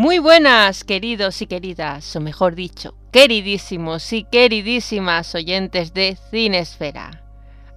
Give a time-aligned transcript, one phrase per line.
[0.00, 7.22] Muy buenas, queridos y queridas, o mejor dicho, queridísimos y queridísimas oyentes de Cinesfera.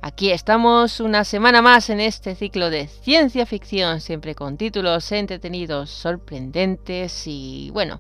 [0.02, 5.90] Aquí estamos una semana más en este ciclo de ciencia ficción, siempre con títulos entretenidos,
[5.90, 8.00] sorprendentes y, bueno,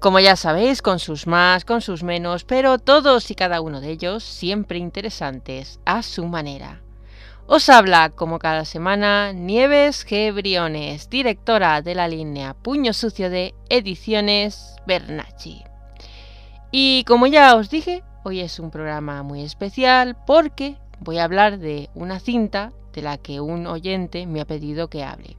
[0.00, 3.92] como ya sabéis, con sus más, con sus menos, pero todos y cada uno de
[3.92, 6.82] ellos siempre interesantes a su manera.
[7.54, 10.32] Os habla, como cada semana, Nieves G.
[10.32, 15.62] Briones, directora de la línea Puño Sucio de Ediciones Bernacci.
[16.70, 21.58] Y como ya os dije, hoy es un programa muy especial porque voy a hablar
[21.58, 25.36] de una cinta de la que un oyente me ha pedido que hable.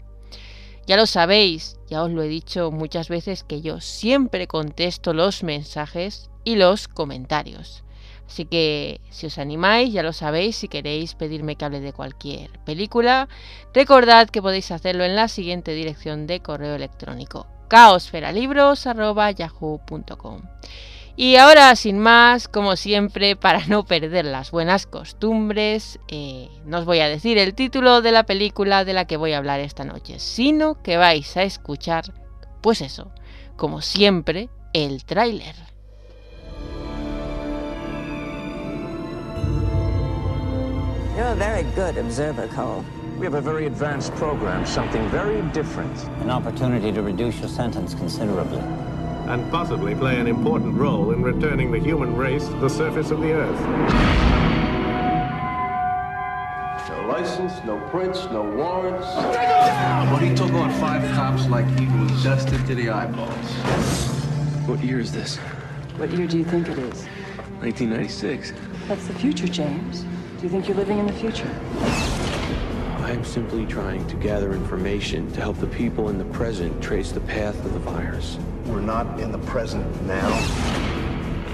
[0.85, 5.41] Ya lo sabéis, ya os lo he dicho muchas veces que yo siempre contesto los
[5.41, 7.83] mensajes y los comentarios.
[8.27, 12.49] Así que si os animáis, ya lo sabéis, si queréis pedirme que hable de cualquier
[12.65, 13.27] película,
[13.73, 20.41] recordad que podéis hacerlo en la siguiente dirección de correo electrónico caosferalibros.yahoo.com.
[21.15, 26.85] Y ahora, sin más, como siempre, para no perder las buenas costumbres, eh, no os
[26.85, 29.83] voy a decir el título de la película de la que voy a hablar esta
[29.85, 32.05] noche, sino que vais a escuchar,
[32.61, 33.11] pues eso,
[33.55, 35.72] como siempre, el tráiler.
[41.15, 42.83] You're a very good observer, Cole.
[43.19, 45.95] We have a very advanced program, something very different.
[46.21, 48.57] An opportunity to reduce your sentence considerably.
[49.31, 53.21] And possibly play an important role in returning the human race to the surface of
[53.21, 53.59] the Earth.
[56.89, 59.07] No license, no prints, no warrants.
[59.37, 60.09] Take down!
[60.11, 63.51] But he took on five cops like he was dusted to the eyeballs.
[64.67, 65.37] What year is this?
[65.97, 67.05] What year do you think it is?
[67.61, 68.53] 1996.
[68.87, 70.05] That's the future, James.
[70.43, 71.49] Do you think you're living in the future?
[72.97, 77.13] I am simply trying to gather information to help the people in the present trace
[77.13, 78.37] the path of the virus.
[78.65, 80.29] We're not in the present now.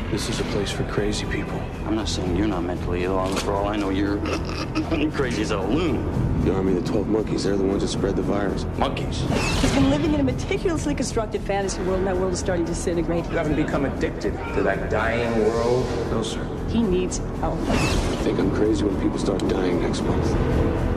[0.10, 1.62] This is a place for crazy people.
[1.86, 3.24] I'm not saying you're not mentally ill.
[3.36, 4.18] For all I know, you're
[5.12, 6.44] crazy as a loon.
[6.44, 8.66] The Army of the Twelve Monkeys, they're the ones that spread the virus.
[8.80, 9.22] Monkeys.
[9.62, 12.72] He's been living in a meticulously constructed fantasy world, and that world is starting to
[12.72, 13.24] disintegrate.
[13.26, 15.86] You haven't become addicted to that dying world?
[16.10, 16.59] No, sir.
[16.70, 17.60] He needs help.
[17.68, 17.76] I
[18.22, 20.32] think I'm crazy when people start dying next month.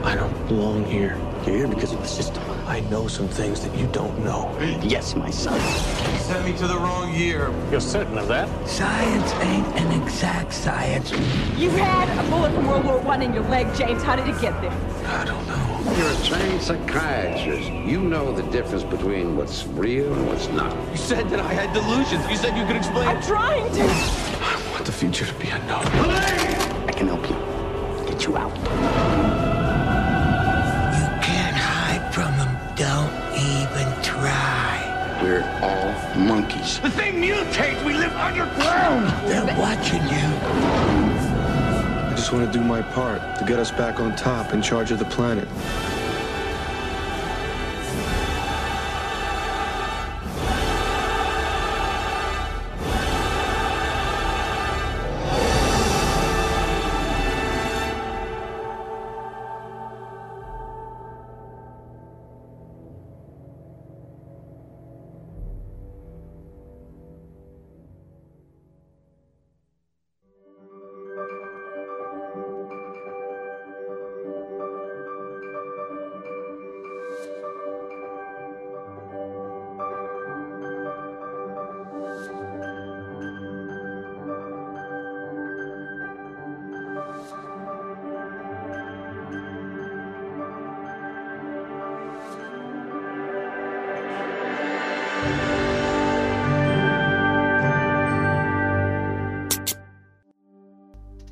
[0.05, 1.17] I don't belong here.
[1.47, 2.43] You're here because of the system.
[2.67, 4.51] I know some things that you don't know.
[4.83, 5.55] Yes, my son.
[6.13, 7.51] You sent me to the wrong year.
[7.71, 8.47] You're certain of that?
[8.67, 11.11] Science ain't an exact science.
[11.57, 14.03] You had a bullet from World War One in your leg, James.
[14.03, 14.71] How did it get there?
[15.07, 15.95] I don't know.
[15.97, 17.69] You're a trained psychiatrist.
[17.69, 20.75] You know the difference between what's real and what's not.
[20.91, 22.29] You said that I had delusions.
[22.29, 23.07] You said you could explain.
[23.07, 24.22] I'm trying to.
[24.83, 25.85] I want the future to be unknown.
[25.85, 27.37] I can help you.
[28.05, 28.53] Get you out.
[30.91, 32.51] You can't hide from them.
[32.75, 35.21] Don't even try.
[35.23, 36.81] We're all monkeys.
[36.81, 37.81] The thing mutates.
[37.85, 39.07] We live underground.
[39.25, 40.27] They're watching you.
[42.11, 44.91] I just want to do my part to get us back on top in charge
[44.91, 45.47] of the planet.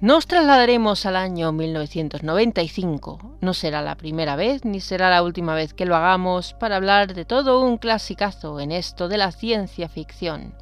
[0.02, 3.38] Nos trasladaremos al año 1995.
[3.40, 7.14] No será la primera vez ni será la última vez que lo hagamos para hablar
[7.14, 10.56] de todo un clasicazo en esto de la ciencia ficción.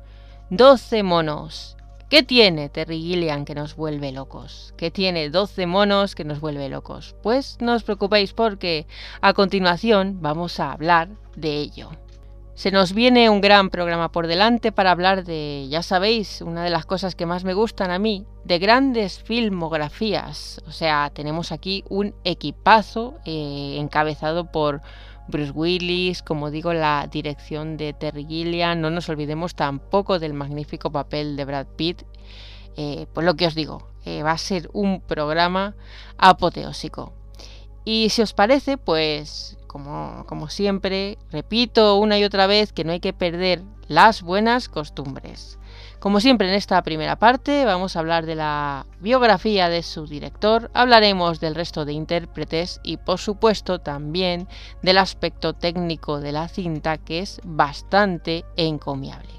[0.50, 1.78] 12 monos.
[2.10, 4.74] ¿Qué tiene Terry Gilliam que nos vuelve locos?
[4.76, 7.16] ¿Qué tiene 12 monos que nos vuelve locos?
[7.24, 8.88] Pues no os preocupéis porque
[9.22, 11.08] a continuación vamos a hablar
[11.38, 11.92] de ello.
[12.60, 16.70] Se nos viene un gran programa por delante para hablar de, ya sabéis, una de
[16.70, 20.60] las cosas que más me gustan a mí, de grandes filmografías.
[20.68, 24.82] O sea, tenemos aquí un equipazo eh, encabezado por
[25.30, 28.82] Bruce Willis, como digo, la dirección de Terry Gilliam.
[28.82, 32.02] No nos olvidemos tampoco del magnífico papel de Brad Pitt.
[32.76, 35.76] Eh, pues lo que os digo, eh, va a ser un programa
[36.18, 37.14] apoteósico.
[37.86, 43.00] Y si os parece, pues como, siempre, repito una y otra vez que no hay
[43.00, 45.60] que perder las buenas costumbres.
[46.00, 50.72] Como siempre en esta primera parte vamos a hablar de la biografía de su director,
[50.74, 54.48] hablaremos del resto de intérpretes y por supuesto también
[54.82, 59.34] del aspecto técnico de la cinta que es bastante encomiable.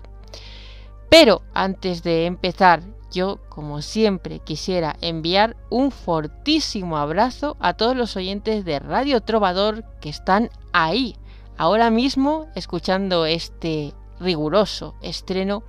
[1.09, 8.17] Pero antes de empezar yo, como siempre, quisiera enviar un fortísimo abrazo a todos los
[8.17, 11.17] oyentes de Radio Trovador que están ahí,
[11.57, 15.63] ahora mismo, escuchando este riguroso estreno.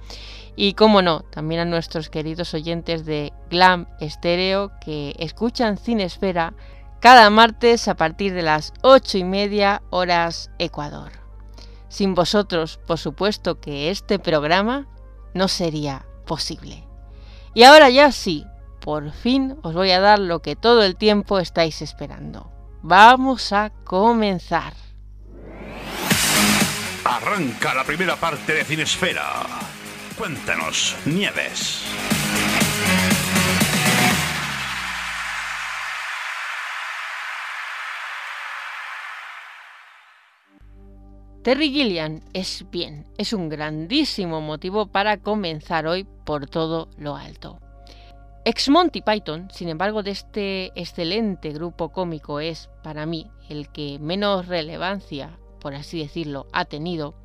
[0.56, 6.54] Y como no, también a nuestros queridos oyentes de Glam Estéreo que escuchan Cinesfera
[7.00, 11.12] cada martes a partir de las ocho y media horas Ecuador.
[11.90, 14.88] Sin vosotros, por supuesto que este programa
[15.34, 16.91] no sería posible.
[17.54, 18.46] Y ahora ya sí,
[18.80, 22.52] por fin os voy a dar lo que todo el tiempo estáis esperando.
[22.82, 24.74] Vamos a comenzar.
[27.04, 29.44] Arranca la primera parte de Cinesfera.
[30.18, 31.84] Cuéntanos, Nieves.
[41.44, 47.60] Terry Gilliam es bien, es un grandísimo motivo para comenzar hoy por todo lo alto.
[48.46, 53.98] Ex Monty Python, sin embargo, de este excelente grupo cómico es, para mí, el que
[53.98, 57.16] menos relevancia, por así decirlo, ha tenido.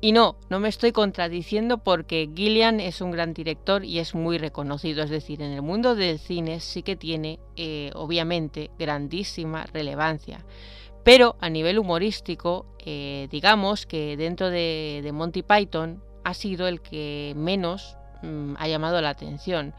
[0.00, 4.38] Y no, no me estoy contradiciendo porque Gillian es un gran director y es muy
[4.38, 10.44] reconocido, es decir, en el mundo del cine sí que tiene, eh, obviamente, grandísima relevancia.
[11.04, 17.34] Pero a nivel humorístico, eh, digamos que dentro de, Monty Python ha sido el que
[17.36, 19.74] menos mm, ha llamado la atención,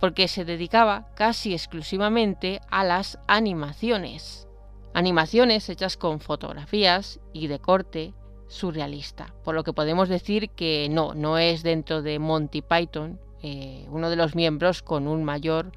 [0.00, 4.46] porque se dedicaba casi exclusivamente a las animaciones.
[4.92, 8.14] Animaciones hechas con fotografías y de corte
[8.48, 13.86] surrealista, por lo que podemos decir que no, no es dentro de Monty Python eh,
[13.90, 15.72] uno de los miembros con un mayor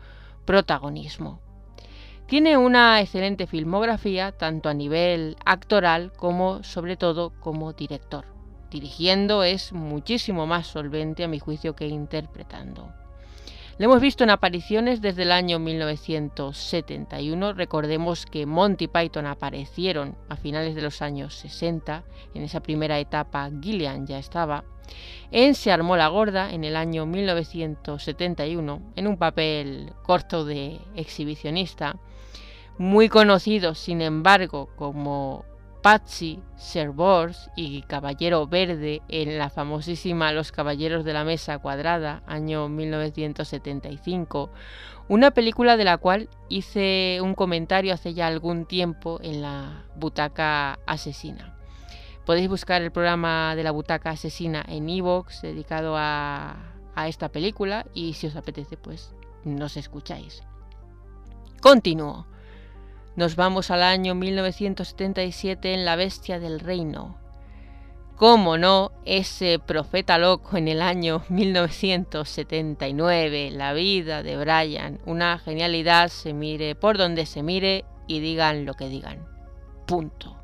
[0.46, 1.42] protagonismo.
[2.30, 8.24] Tiene una excelente filmografía, tanto a nivel actoral como sobre todo como director.
[8.70, 12.94] Dirigiendo es muchísimo más solvente a mi juicio que interpretando.
[13.80, 17.54] Lo hemos visto en apariciones desde el año 1971.
[17.54, 22.04] Recordemos que Monty Python aparecieron a finales de los años 60.
[22.36, 24.66] En esa primera etapa Gillian ya estaba.
[25.32, 31.98] En Se armó la gorda en el año 1971 en un papel corto de exhibicionista
[32.80, 35.44] muy conocidos, sin embargo, como
[35.84, 42.24] Patsy, Sir Bors y Caballero Verde en la famosísima Los Caballeros de la Mesa Cuadrada,
[42.26, 44.50] año 1975,
[45.10, 50.80] una película de la cual hice un comentario hace ya algún tiempo en la Butaca
[50.86, 51.58] Asesina.
[52.26, 56.56] Podéis buscar el programa de la Butaca Asesina en Evox dedicado a,
[56.96, 60.44] a esta película y si os apetece pues nos escucháis.
[61.62, 62.26] Continúo.
[63.16, 67.18] Nos vamos al año 1977 en La Bestia del Reino.
[68.16, 68.92] ¿Cómo no?
[69.06, 76.76] Ese profeta loco en el año 1979, La vida de Brian, una genialidad, se mire
[76.76, 79.26] por donde se mire y digan lo que digan.
[79.88, 80.36] Punto.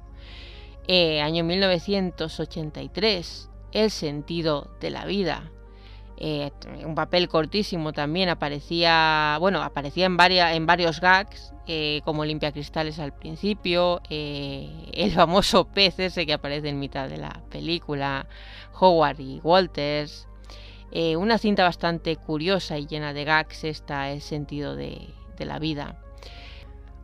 [0.87, 5.51] Eh, año 1983, El sentido de la vida.
[6.17, 6.51] Eh,
[6.85, 12.53] un papel cortísimo también aparecía bueno aparecía en varias en varios gags eh, como limpia
[12.53, 18.27] cristales al principio eh, el famoso pez que aparece en mitad de la película
[18.79, 20.27] Howard y Walters.
[21.17, 25.99] Una cinta bastante curiosa y llena de gags está el sentido de la vida.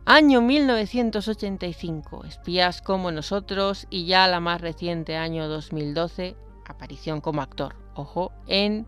[0.06, 7.81] Año 1985, Espías como nosotros y ya la más reciente año 2012, aparición como actor
[7.94, 8.86] ojo, en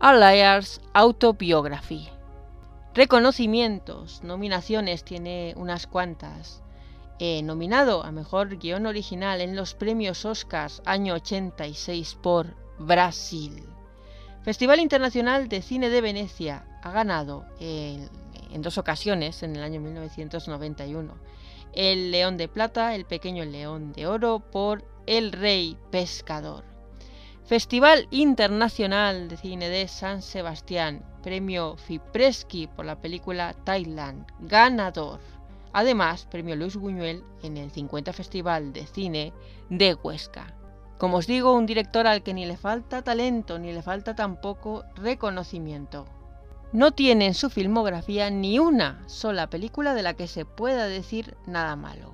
[0.00, 2.08] A Liar's Autobiography.
[2.94, 6.62] Reconocimientos, nominaciones, tiene unas cuantas.
[7.18, 13.64] Eh, nominado a Mejor Guión Original en los premios Oscars año 86 por Brasil.
[14.42, 18.08] Festival Internacional de Cine de Venecia ha ganado en
[18.62, 21.14] dos ocasiones en el año 1991
[21.76, 26.64] el León de Plata, el Pequeño León de Oro por El Rey Pescador.
[27.46, 35.20] Festival Internacional de Cine de San Sebastián, premio Fipreschi por la película Thailand, ganador.
[35.72, 39.32] Además, premio Luis Buñuel en el 50 Festival de Cine
[39.70, 40.56] de Huesca.
[40.98, 44.82] Como os digo, un director al que ni le falta talento ni le falta tampoco
[44.96, 46.04] reconocimiento.
[46.72, 51.36] No tiene en su filmografía ni una sola película de la que se pueda decir
[51.46, 52.12] nada malo.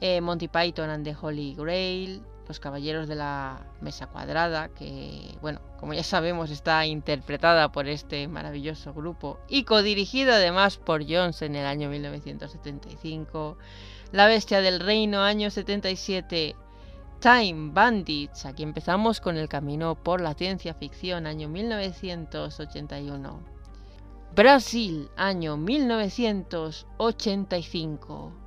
[0.00, 5.60] Eh, Monty Python and the Holy Grail, Los Caballeros de la Mesa Cuadrada, que, bueno,
[5.78, 11.54] como ya sabemos, está interpretada por este maravilloso grupo y codirigida además por Jones en
[11.54, 13.56] el año 1975.
[14.10, 16.56] La Bestia del Reino, año 77.
[17.20, 18.46] Time Bandits.
[18.46, 23.40] Aquí empezamos con el camino por la ciencia ficción, año 1981.
[24.34, 28.39] Brasil, año 1985.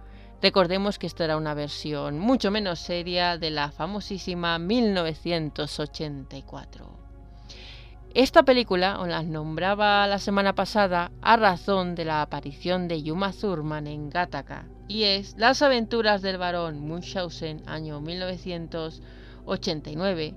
[0.43, 7.00] Recordemos que esto era una versión mucho menos seria de la famosísima 1984.
[8.13, 13.31] Esta película os la nombraba la semana pasada a razón de la aparición de Yuma
[13.31, 20.35] Thurman en Gattaca, y es Las aventuras del barón Munchausen, año 1989,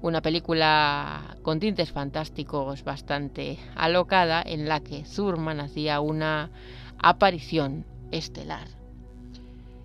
[0.00, 6.48] una película con tintes fantásticos bastante alocada en la que Thurman hacía una
[6.96, 8.81] aparición estelar.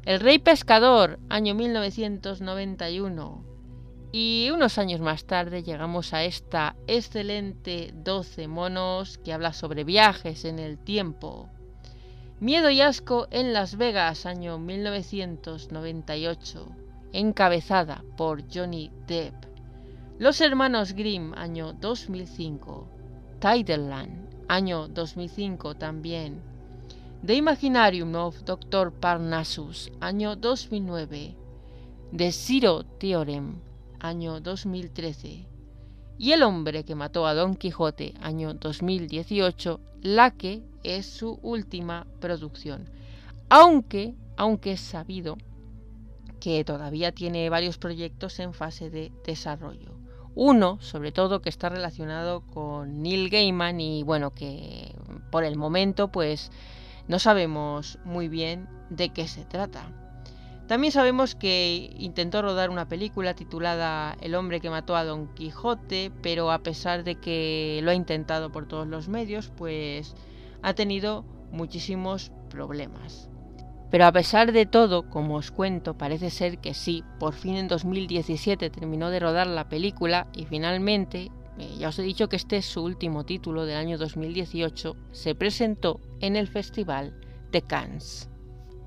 [0.08, 3.44] El Rey Pescador, año 1991.
[4.14, 10.46] Y unos años más tarde llegamos a esta excelente 12 monos que habla sobre viajes
[10.46, 11.50] en el tiempo.
[12.40, 16.70] Miedo y asco en Las Vegas, año 1998,
[17.12, 19.36] encabezada por Johnny Depp.
[20.20, 22.88] Los Hermanos Grimm, año 2005.
[23.42, 26.42] Tideland, año 2005 también.
[27.26, 28.92] The Imaginarium of Dr.
[28.92, 31.36] Parnassus, año 2009.
[32.16, 33.56] The Zero Theorem,
[34.00, 35.48] año 2013.
[36.20, 42.06] Y El hombre que mató a Don Quijote, año 2018, la que es su última
[42.20, 42.88] producción.
[43.50, 45.38] Aunque, aunque es sabido
[46.40, 49.98] que todavía tiene varios proyectos en fase de desarrollo.
[50.36, 54.94] Uno, sobre todo, que está relacionado con Neil Gaiman y bueno, que
[55.32, 56.52] por el momento pues
[57.08, 59.92] no sabemos muy bien de qué se trata.
[60.68, 66.12] También sabemos que intentó rodar una película titulada El hombre que mató a Don Quijote,
[66.22, 70.14] pero a pesar de que lo ha intentado por todos los medios, pues
[70.62, 73.30] ha tenido muchísimos problemas.
[73.90, 77.70] Pero a pesar de todo, como os cuento, parece ser que sí, por fin en
[77.70, 82.58] 2017 terminó de rodar la película y finalmente, eh, ya os he dicho que este
[82.58, 87.20] es su último título del año 2018, se presentó en el Festival
[87.52, 88.30] de Cannes.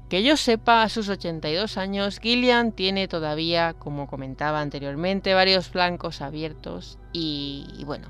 [0.08, 6.20] Que yo sepa, a sus 82 años, Gillian tiene todavía, como comentaba anteriormente, varios flancos
[6.20, 8.08] abiertos y, y bueno,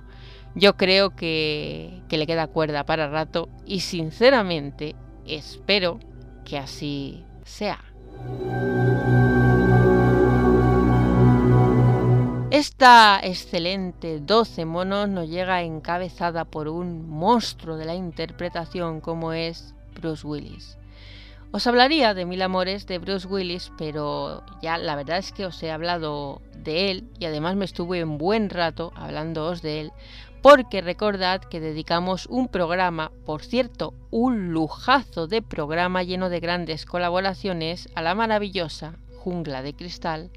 [0.54, 6.00] yo creo que, que le queda cuerda para rato y sinceramente espero
[6.44, 7.84] que así sea.
[12.60, 19.74] Esta excelente 12 monos nos llega encabezada por un monstruo de la interpretación como es
[19.94, 20.76] Bruce Willis.
[21.52, 25.62] Os hablaría de Mil Amores de Bruce Willis, pero ya la verdad es que os
[25.62, 29.92] he hablado de él y además me estuve un buen rato hablándoos de él,
[30.42, 36.84] porque recordad que dedicamos un programa, por cierto, un lujazo de programa lleno de grandes
[36.84, 40.30] colaboraciones a la maravillosa Jungla de Cristal,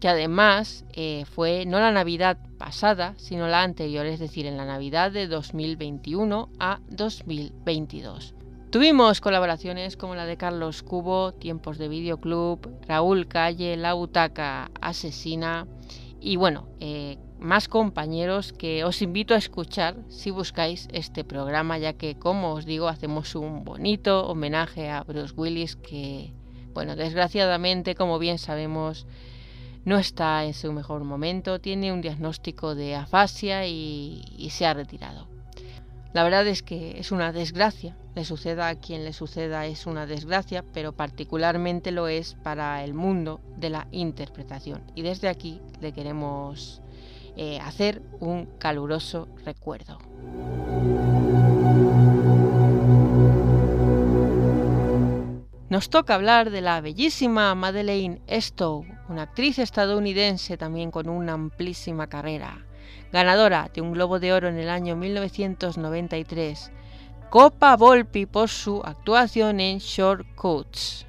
[0.00, 4.64] que además eh, fue no la Navidad pasada, sino la anterior, es decir, en la
[4.64, 8.34] Navidad de 2021 a 2022.
[8.70, 15.66] Tuvimos colaboraciones como la de Carlos Cubo, Tiempos de Videoclub, Raúl Calle, La Butaca Asesina
[16.20, 21.94] y bueno, eh, más compañeros que os invito a escuchar si buscáis este programa, ya
[21.94, 26.32] que como os digo hacemos un bonito homenaje a Bruce Willis que,
[26.72, 29.06] bueno, desgraciadamente, como bien sabemos,
[29.84, 35.28] no está en su mejor momento, tiene un diagnóstico de afasia y, se ha retirado.
[36.12, 40.06] La verdad es que es una desgracia, le suceda a quien le suceda es una
[40.06, 44.82] desgracia, pero particularmente lo es para el mundo de la interpretación.
[44.96, 46.82] Y desde aquí le queremos
[47.36, 49.98] eh, hacer un caluroso recuerdo.
[55.70, 62.08] Nos toca hablar de la bellísima Madeleine Stowe, una actriz estadounidense también con una amplísima
[62.08, 62.66] carrera,
[63.12, 66.72] ganadora de un Globo de Oro en el año 1993,
[67.30, 71.06] Copa Volpi por su actuación en Shortcuts.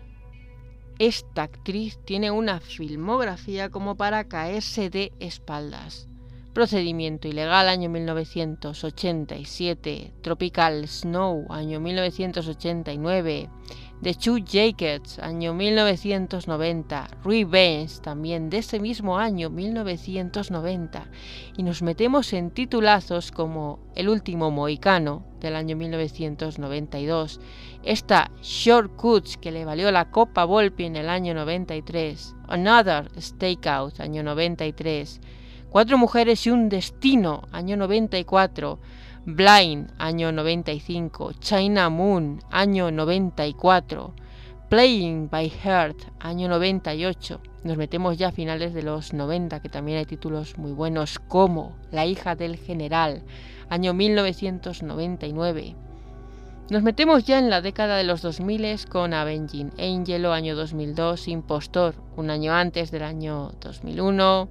[0.99, 6.07] Esta actriz tiene una filmografía como para caerse de espaldas.
[6.53, 13.49] Procedimiento Ilegal, año 1987, Tropical Snow, año 1989,
[14.01, 21.05] The Two Jackets, año 1990, Revenge, también de ese mismo año 1990,
[21.55, 27.39] y nos metemos en titulazos como El último Mohicano, del año 1992,
[27.83, 34.23] esta Shortcuts, que le valió la Copa Volpi en el año 93, Another Stakeout, año
[34.23, 35.21] 93,
[35.71, 38.77] Cuatro mujeres y un destino, año 94.
[39.23, 41.33] Blind, año 95.
[41.33, 44.15] China Moon, año 94.
[44.67, 47.39] Playing by Heart, año 98.
[47.63, 51.75] Nos metemos ya a finales de los 90, que también hay títulos muy buenos como
[51.91, 53.21] La hija del general,
[53.69, 55.75] año 1999.
[56.71, 61.93] Nos metemos ya en la década de los 2000 con Avenging Angel, año 2002, Impostor,
[62.17, 64.49] un año antes del año 2001.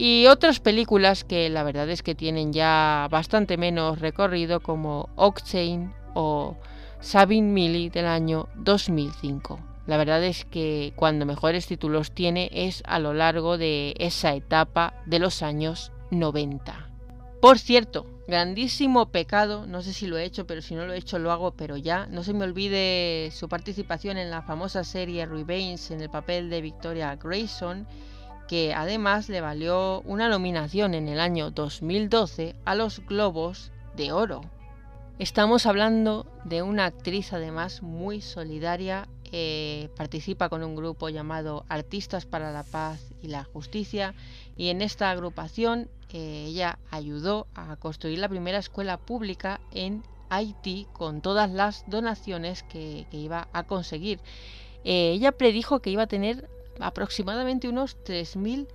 [0.00, 5.92] Y otras películas que la verdad es que tienen ya bastante menos recorrido como Octane
[6.14, 6.56] o
[7.00, 9.58] Sabine Millie del año 2005.
[9.88, 14.94] La verdad es que cuando mejores títulos tiene es a lo largo de esa etapa
[15.04, 16.90] de los años 90.
[17.40, 20.98] Por cierto, grandísimo pecado, no sé si lo he hecho, pero si no lo he
[20.98, 25.26] hecho lo hago, pero ya, no se me olvide su participación en la famosa serie
[25.26, 27.84] Revenge en el papel de Victoria Grayson
[28.48, 34.40] que además le valió una nominación en el año 2012 a los Globos de Oro.
[35.18, 42.24] Estamos hablando de una actriz además muy solidaria, eh, participa con un grupo llamado Artistas
[42.24, 44.14] para la Paz y la Justicia
[44.56, 50.86] y en esta agrupación eh, ella ayudó a construir la primera escuela pública en Haití
[50.94, 54.20] con todas las donaciones que, iba a conseguir.
[54.84, 56.48] Eh, ella predijo que iba a tener
[56.80, 58.68] aproximadamente unos 3.000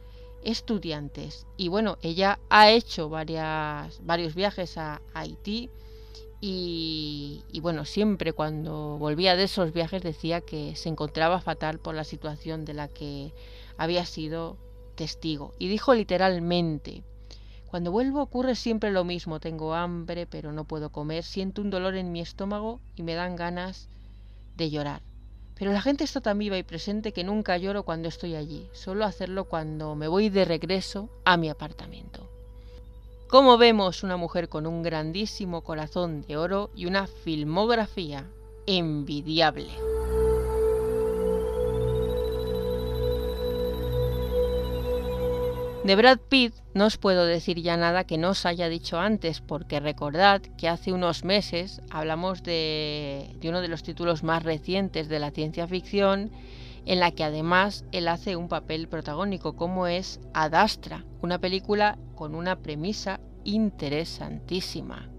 [0.44, 1.48] estudiantes.
[1.58, 5.70] Y bueno, ella ha hecho varias, varios viajes a, Haití
[6.42, 11.96] y, y, bueno, siempre cuando volvía de esos viajes decía que se encontraba fatal por
[11.96, 13.34] la situación de la que
[13.78, 14.58] había sido
[14.96, 15.54] testigo.
[15.58, 17.04] Y dijo literalmente,
[17.68, 21.96] cuando vuelvo ocurre siempre lo mismo, tengo hambre pero no puedo comer, siento un dolor
[21.96, 23.90] en mi estómago y me dan ganas
[24.56, 25.02] de llorar.
[25.64, 29.06] Pero la gente está tan viva y presente que nunca lloro cuando estoy allí, solo
[29.06, 32.30] hacerlo cuando me voy de regreso a mi apartamento.
[33.30, 38.28] Como vemos, una mujer con un grandísimo corazón de oro y una filmografía
[38.66, 39.70] envidiable.
[45.84, 49.42] De Brad Pitt no os puedo decir ya nada que no os haya dicho antes,
[49.42, 55.20] porque recordad que hace unos meses hablamos de, uno de los títulos más recientes de
[55.20, 56.32] la ciencia ficción,
[56.86, 62.34] en la que además él hace un papel protagónico, como es Adastra, una película con
[62.34, 65.10] una premisa interesantísima.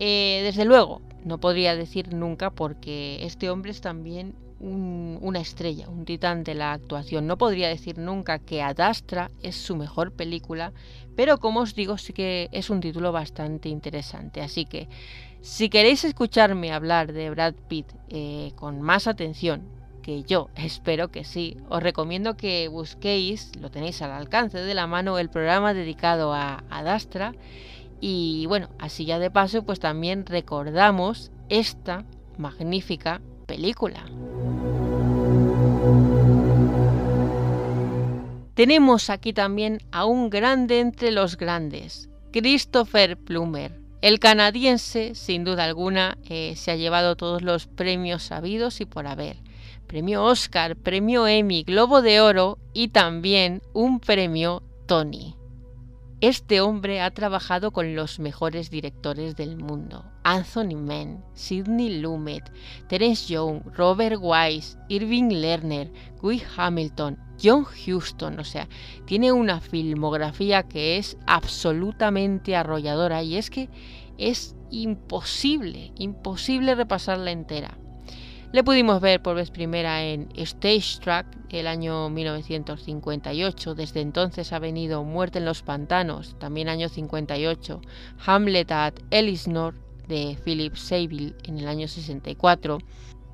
[0.00, 6.04] Eh, desde luego, no podría decir nunca porque este hombre es también una estrella, un
[6.04, 7.26] titán de la actuación.
[7.26, 10.72] No podría decir nunca que Adastra es su mejor película,
[11.16, 14.40] pero como os digo, sí que es un título bastante interesante.
[14.40, 14.88] Así que
[15.40, 19.62] si queréis escucharme hablar de Brad Pitt eh, con más atención,
[20.02, 24.86] que yo espero que sí, os recomiendo que busquéis, lo tenéis al alcance de la
[24.86, 27.34] mano, el programa dedicado a Adastra.
[28.00, 32.04] Y bueno, así ya de paso, pues también recordamos esta
[32.36, 34.04] magnífica película.
[38.54, 43.78] Tenemos aquí también a un grande entre los grandes, Christopher Plummer.
[44.02, 49.06] El canadiense, sin duda alguna, eh, se ha llevado todos los premios sabidos y por
[49.06, 49.36] haber.
[49.86, 55.37] Premio Oscar, premio Emmy, Globo de Oro y también un premio Tony.
[56.20, 60.04] Este hombre ha trabajado con los mejores directores del mundo.
[60.24, 62.42] Anthony Mann, Sidney Lumet,
[62.88, 68.40] Terence Young, Robert Wise, Irving Lerner, Guy Hamilton, John Huston.
[68.40, 68.68] O sea,
[69.06, 73.68] tiene una filmografía que es absolutamente arrolladora y es que
[74.18, 77.78] es imposible, imposible repasarla entera.
[78.50, 83.74] Le pudimos ver por vez primera en Stage Track el año 1958.
[83.74, 87.82] Desde entonces ha venido Muerte en los Pantanos, también año 58,
[88.24, 89.74] Hamlet at Ellisnor
[90.08, 92.78] de Philip Saville en el año 64.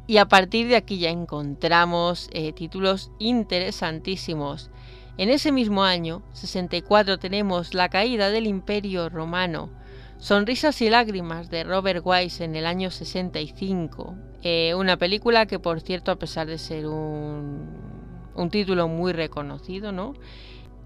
[0.09, 4.69] Y a partir de aquí ya encontramos eh, títulos interesantísimos.
[5.17, 9.71] En ese mismo año, 64, tenemos La caída del Imperio Romano,
[10.19, 14.17] Sonrisas y lágrimas de Robert Wise en el año 65.
[14.47, 17.67] Eh, una película que, por cierto, a pesar de ser un,
[18.51, 20.13] título muy reconocido, ¿no?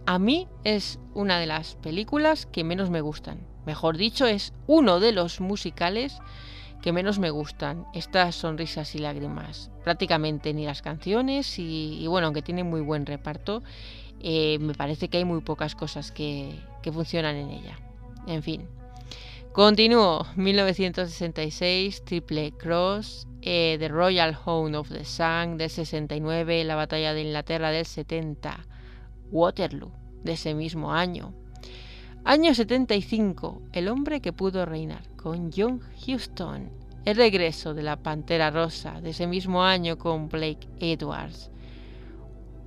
[0.06, 3.40] A mí es una de las películas que menos me gustan.
[3.66, 6.18] Mejor dicho, es uno de los musicales
[6.82, 9.72] que menos me gustan, estas sonrisas y lágrimas.
[9.82, 13.64] Prácticamente ni las canciones y, bueno, aunque tiene muy buen reparto,
[14.20, 16.54] eh, me parece que hay muy pocas cosas que,
[16.92, 17.78] funcionan en ella.
[18.26, 18.77] En fin.
[19.58, 20.24] Continúo.
[20.36, 27.22] 1966, Triple Cross, eh, The Royal Home of the Sun del 69, La Batalla de
[27.22, 28.64] Inglaterra del 70,
[29.32, 29.90] Waterloo
[30.22, 31.34] de ese mismo año.
[32.22, 36.70] Año 75, El hombre que pudo reinar, con John Huston.
[37.04, 41.50] El regreso de la Pantera Rosa de ese mismo año con Blake Edwards.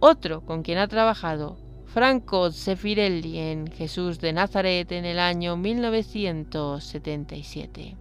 [0.02, 1.58] Otro con quien ha trabajado
[1.94, 7.98] Franco Zeffirelli en Jesús de Nazaret en el año 1977.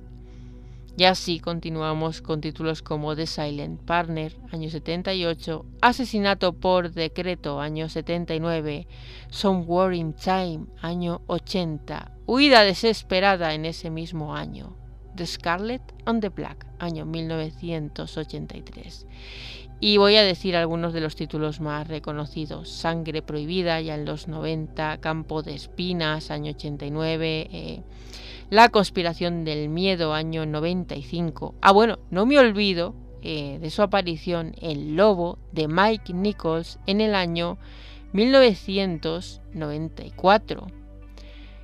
[0.97, 7.89] Y así continuamos con títulos como The Silent Partner, año 78, Asesinato por Decreto, año
[7.89, 8.87] 79,
[9.29, 14.77] Some War in Time, año 80, Huida Desesperada en ese mismo año,
[15.17, 19.07] The Scarlet and the Black, año 1983.
[19.83, 22.69] Y voy a decir algunos de los títulos más reconocidos.
[22.69, 27.81] Sangre Prohibida, ya en los 90, Campo de Espinas, año 89, eh,
[28.51, 31.55] La Conspiración del Miedo, año 95.
[31.63, 37.01] Ah, bueno, no me olvido eh, de su aparición El Lobo de Mike Nichols en
[37.01, 37.57] el año
[38.13, 40.67] 1994.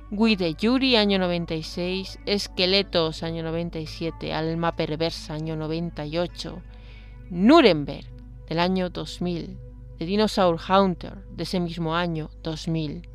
[0.09, 6.63] With the Yuri, año 96, Esqueletos, año 97, Alma Perversa, año 98,
[7.29, 8.05] Nuremberg,
[8.47, 9.57] del año 2000,
[9.97, 13.07] The Dinosaur Hunter, de ese mismo año 2000,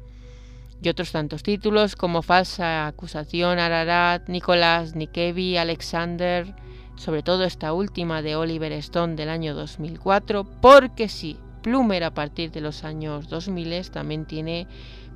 [0.83, 6.55] y otros tantos títulos como Falsa Acusación, Ararat, Nicolás, Nikevi, Alexander,
[6.97, 12.51] sobre todo esta última de Oliver Stone del año 2004, porque sí, Plumer a partir
[12.51, 14.67] de los años 2000 también tiene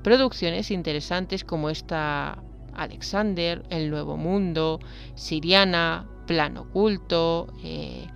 [0.02, 2.38] producciones interesantes como esta
[2.74, 4.78] Alexander, El Nuevo Mundo,
[5.16, 8.06] Siriana, Plan Oculto, eh,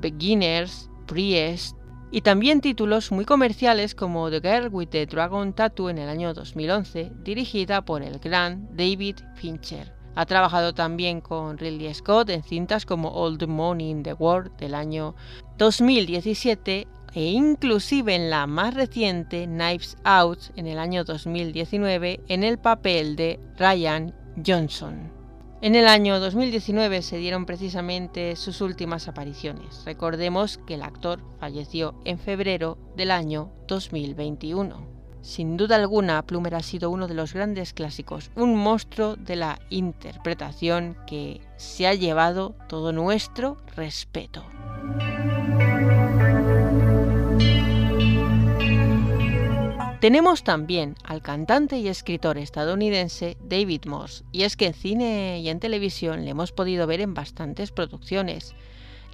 [0.00, 1.76] Beginners, Priest,
[2.10, 6.32] y también títulos muy comerciales como The Girl with the Dragon Tattoo en el año
[6.32, 9.92] 2011, dirigida por el gran David Fincher.
[10.14, 14.74] Ha trabajado también con Ridley Scott en cintas como Old Money in the World del
[14.74, 15.14] año
[15.58, 22.58] 2017 e inclusive en la más reciente Knives Out en el año 2019 en el
[22.58, 25.17] papel de Ryan Johnson.
[25.60, 29.82] En el año 2019 se dieron precisamente sus últimas apariciones.
[29.84, 34.86] Recordemos que el actor falleció en febrero del año 2021.
[35.20, 39.58] Sin duda alguna, Plumer ha sido uno de los grandes clásicos, un monstruo de la
[39.68, 44.44] interpretación que se ha llevado todo nuestro respeto.
[50.00, 55.48] Tenemos también al cantante y escritor estadounidense David Moss, y es que en cine y
[55.48, 58.54] en televisión le hemos podido ver en bastantes producciones.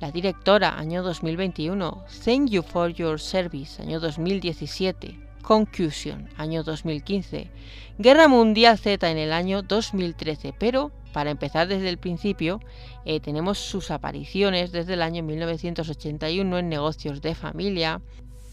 [0.00, 7.50] La directora, año 2021, Thank You for Your Service, año 2017, Concussion, año 2015,
[7.96, 12.60] Guerra Mundial Z en el año 2013, pero para empezar desde el principio,
[13.04, 18.02] eh, tenemos sus apariciones desde el año 1981 en Negocios de Familia,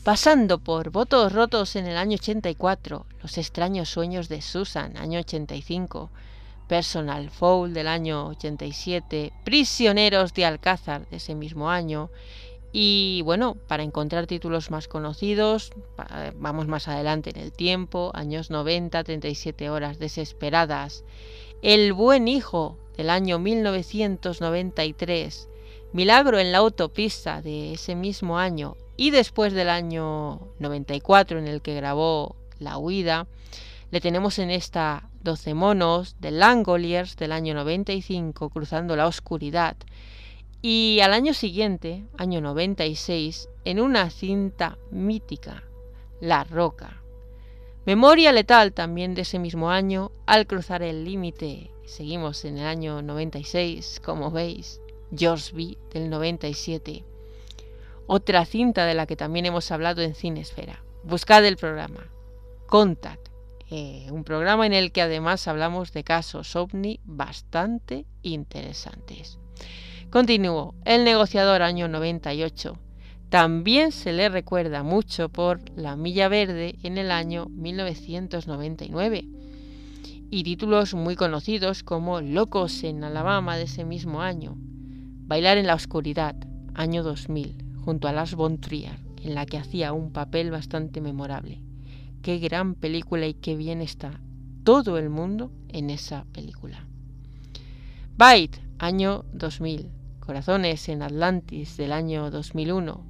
[0.03, 6.09] pasando por Votos Rotos en el año 84, Los extraños sueños de Susan, año 85,
[6.67, 12.09] Personal Foul del año 87, Prisioneros de Alcázar de ese mismo año,
[12.73, 15.71] y bueno, para encontrar títulos más conocidos,
[16.35, 21.03] vamos más adelante en el tiempo, años 90, 37 horas desesperadas,
[21.61, 25.47] El buen hijo del año 1993,
[25.93, 31.63] Milagro en la autopista de ese mismo año y después del año 94 en el
[31.63, 33.25] que grabó La huida,
[33.89, 39.75] le tenemos en esta 12 monos de Langoliers del año 95 cruzando la oscuridad
[40.61, 45.63] y al año siguiente, año 96, en una cinta mítica,
[46.19, 47.01] La Roca.
[47.87, 53.01] Memoria letal también de ese mismo año, al cruzar el límite, seguimos en el año
[53.01, 54.79] 96, como veis,
[55.11, 57.03] George B del 97.
[58.07, 60.83] Otra cinta de la que también hemos hablado en Cinesfera.
[61.03, 62.07] Buscad el programa.
[62.67, 63.29] Contact.
[63.69, 69.39] Eh, un programa en el que además hablamos de casos ovni bastante interesantes.
[70.09, 72.77] Continuó El negociador año 98.
[73.29, 79.25] También se le recuerda mucho por La Milla Verde en el año 1999
[80.29, 85.75] y títulos muy conocidos como Locos en Alabama de ese mismo año, Bailar en la
[85.75, 86.35] Oscuridad,
[86.73, 91.61] año 2000, junto a Las von Trier, en la que hacía un papel bastante memorable.
[92.21, 94.19] Qué gran película y qué bien está
[94.63, 96.85] todo el mundo en esa película.
[98.17, 99.89] Bite, año 2000.
[100.19, 103.03] Corazones en Atlantis del año 2001.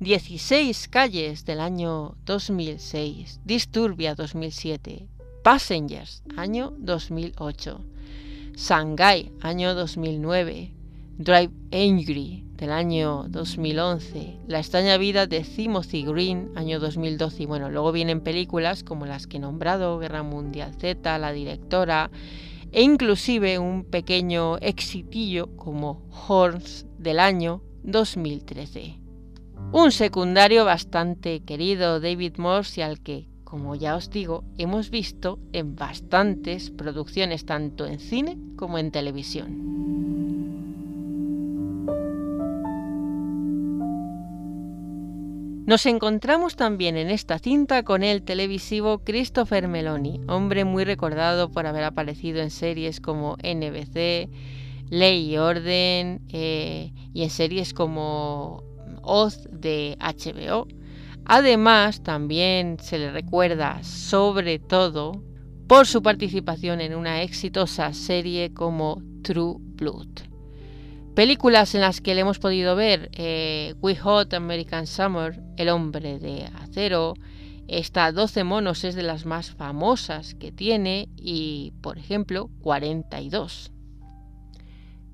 [0.00, 3.40] 16 calles del año 2006.
[3.44, 5.06] Disturbia 2007.
[5.42, 7.84] Passengers, año 2008.
[8.56, 10.72] Shanghai, año 2009.
[11.16, 14.40] Drive Angry, del año 2011.
[14.46, 17.44] La extraña vida de Timothy Green, año 2012.
[17.44, 22.10] Y bueno, luego vienen películas como las que he nombrado, Guerra Mundial Z, La Directora,
[22.70, 28.98] e inclusive un pequeño exitillo como Horns del año 2013.
[29.72, 35.76] Un secundario bastante querido, David Morse, al que, como ya os digo, hemos visto en
[35.76, 40.19] bastantes producciones tanto en cine como en televisión.
[45.66, 51.66] Nos encontramos también en esta cinta con el televisivo Christopher Meloni, hombre muy recordado por
[51.66, 54.28] haber aparecido en series como NBC,
[54.88, 58.64] Ley y Orden eh, y en series como
[59.02, 60.66] Oz de HBO.
[61.26, 65.22] Además, también se le recuerda sobre todo
[65.68, 70.29] por su participación en una exitosa serie como True Blood.
[71.14, 76.20] Películas en las que le hemos podido ver eh, We Hot American Summer, El hombre
[76.20, 77.14] de acero,
[77.66, 83.72] esta 12 monos es de las más famosas que tiene y, por ejemplo, 42.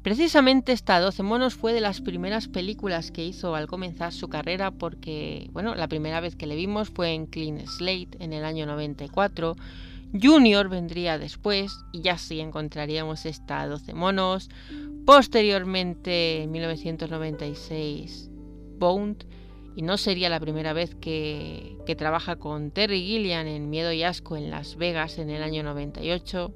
[0.03, 4.71] Precisamente esta 12 monos fue de las primeras películas que hizo al comenzar su carrera
[4.71, 8.67] porque, bueno, la primera vez que le vimos fue en Clean Slate en el año
[8.67, 9.57] 94
[10.21, 14.49] Junior vendría después y ya sí encontraríamos esta 12 monos.
[15.07, 18.29] Posteriormente, en 1996,
[18.79, 19.25] Bond.
[19.77, 24.37] Y no sería la primera vez que, trabaja con Terry Gilliam en Miedo y Asco
[24.37, 26.53] en Las Vegas en el año 98.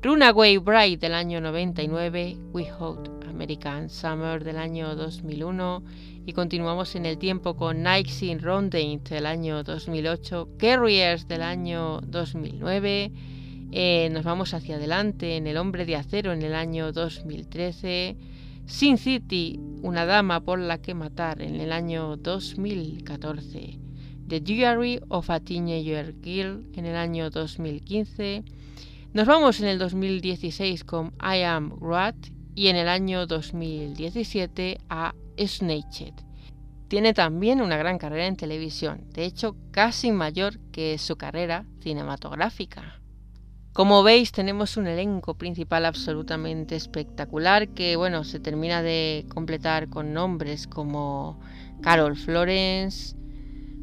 [0.00, 2.36] Runaway Bride del año 99.
[2.52, 5.82] We Hope American Summer del año 2001
[6.28, 13.12] y continuamos en el tiempo con Nights in del año 2008, Carriers del año 2009,
[13.70, 18.16] eh, nos vamos hacia adelante en El hombre de acero en el año 2013,
[18.66, 23.78] Sin City, una dama por la que matar en el año 2014,
[24.26, 28.44] The Diary of a Teenager Girl en el año 2015,
[29.12, 32.16] nos vamos en el 2016 con I Am Rat
[32.54, 36.14] y en el año 2017 a Snaked.
[36.88, 42.97] Tiene también una gran carrera en televisión, de hecho casi mayor que su carrera cinematográfica.
[43.72, 50.12] Como veis tenemos un elenco principal absolutamente espectacular que bueno, se termina de completar con
[50.12, 51.38] nombres como
[51.80, 53.14] Carol Florence,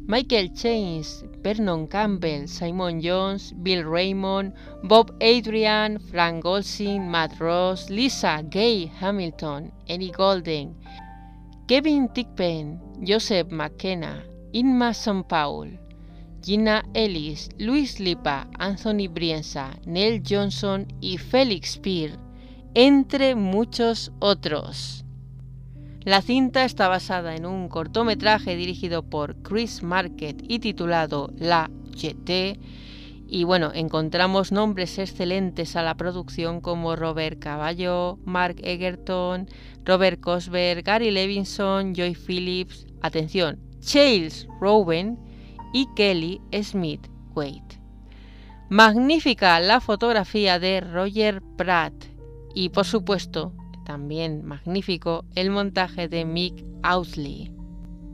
[0.08, 8.42] Michael Chains, Vernon Campbell, Simon Jones, Bill Raymond, Bob Adrian, Frank Golsing, Matt Ross, Lisa
[8.42, 10.76] Gay Hamilton, Eddie Golden,
[11.66, 14.22] Kevin Tickpen, Joseph McKenna,
[14.52, 15.26] Inma St.
[15.26, 15.76] Paul,
[16.46, 22.20] Gina Ellis, Luis Lipa, Anthony Brienza, Neil Johnson y Felix Peer,
[22.72, 25.04] entre muchos otros.
[26.04, 32.60] La cinta está basada en un cortometraje dirigido por Chris Market y titulado La GT
[33.26, 39.48] y bueno, encontramos nombres excelentes a la producción como Robert Caballo, Mark Egerton,
[39.84, 45.25] Robert Cosberg, Gary Levinson, Joy Phillips, atención, Chales Rowan
[45.76, 47.78] y Kelly Smith Wade.
[48.70, 51.92] Magnífica la fotografía de Roger Pratt
[52.54, 53.52] y por supuesto
[53.84, 57.52] también magnífico el montaje de Mick Ousley.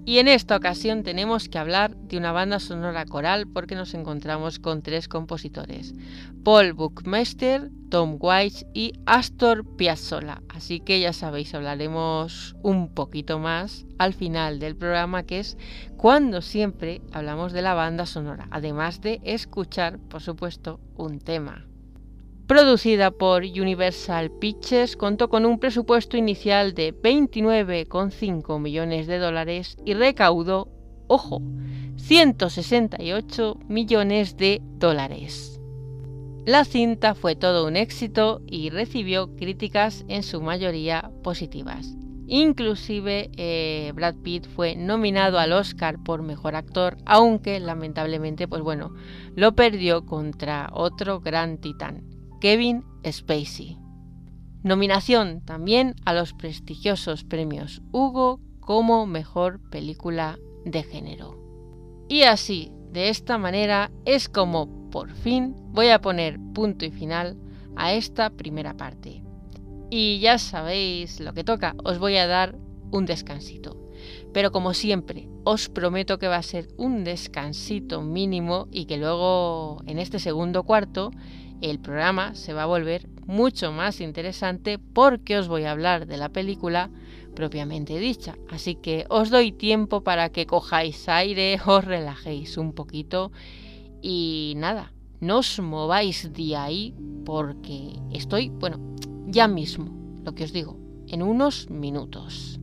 [0.04, 4.58] Y en esta ocasión tenemos que hablar de una banda sonora coral porque nos encontramos
[4.58, 5.94] con tres compositores,
[6.42, 10.42] Paul Buckmeister, Tom Weiss y Astor Piazzolla.
[10.48, 15.56] Así que ya sabéis, hablaremos un poquito más al final del programa que es
[15.96, 21.64] cuando siempre hablamos de la banda sonora, además de escuchar, por supuesto, un tema.
[22.46, 29.94] Producida por Universal Pictures, contó con un presupuesto inicial de 29,5 millones de dólares y
[29.94, 30.68] recaudó,
[31.06, 31.40] ojo,
[31.96, 35.60] 168 millones de dólares.
[36.44, 41.94] La cinta fue todo un éxito y recibió críticas en su mayoría positivas.
[42.26, 48.92] Inclusive eh, Brad Pitt fue nominado al Oscar por Mejor Actor, aunque lamentablemente, pues bueno,
[49.36, 52.11] lo perdió contra otro gran titán,
[52.42, 53.78] Kevin Spacey.
[54.64, 61.38] Nominación también a los prestigiosos premios Hugo como Mejor Película de Género.
[62.08, 67.38] Y así, de esta manera, es como por fin voy a poner punto y final
[67.76, 69.22] a esta primera parte.
[69.88, 72.58] Y ya sabéis lo que toca, os voy a dar
[72.90, 73.88] un descansito.
[74.32, 79.80] Pero como siempre, os prometo que va a ser un descansito mínimo y que luego
[79.86, 81.12] en este segundo cuarto
[81.62, 86.16] el programa se va a volver mucho más interesante porque os voy a hablar de
[86.16, 86.90] la película
[87.34, 88.36] propiamente dicha.
[88.50, 93.32] Así que os doy tiempo para que cojáis aire, os relajéis un poquito
[94.02, 96.94] y nada, no os mováis de ahí
[97.24, 98.78] porque estoy, bueno,
[99.26, 99.86] ya mismo,
[100.24, 102.58] lo que os digo, en unos minutos.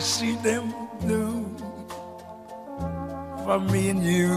[0.00, 1.44] See them blue
[3.44, 4.32] for me and you.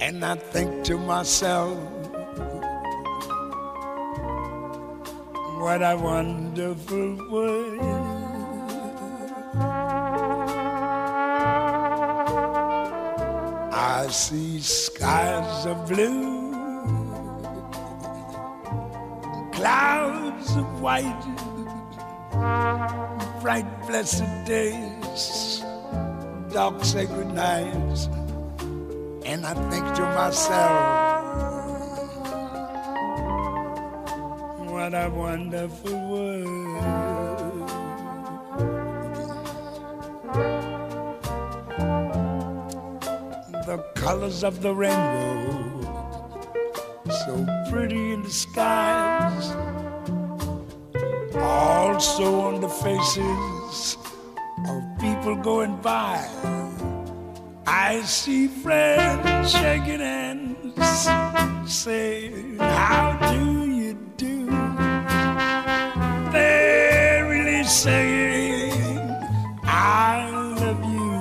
[0.00, 1.76] And I think to myself,
[5.60, 8.06] what a wonderful world.
[13.72, 16.52] I see skies of blue,
[19.52, 21.24] clouds of white,
[23.46, 25.62] bright blessed days,
[26.52, 28.08] dark sacred nights,
[29.24, 30.82] and I think to myself,
[34.68, 37.68] what a wonderful world.
[43.64, 45.82] The colors of the rainbow,
[47.24, 49.54] so pretty in the skies,
[51.96, 53.96] also on the faces
[54.68, 56.28] of people going by.
[57.66, 61.08] I see friends shaking hands,
[61.64, 64.44] saying, How do you do?
[66.32, 69.00] They're really saying,
[69.64, 70.28] I
[70.60, 71.16] love you.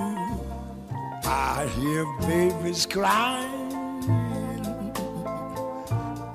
[1.24, 3.72] I hear babies crying.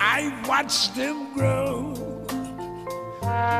[0.01, 2.10] I watch them grow.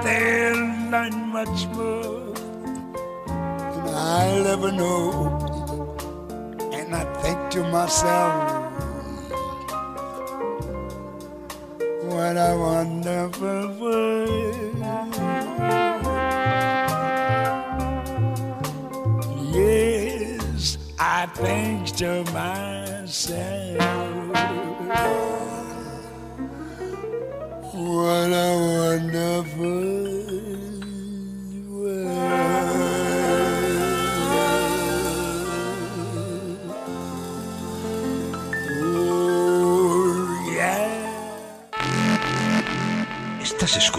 [0.04, 2.34] They'll learn much more
[3.84, 5.40] than I'll ever know.
[6.74, 8.34] And I think to myself,
[12.04, 14.78] what a wonderful world.
[19.54, 23.78] Yes, I think to myself,
[27.74, 28.61] what a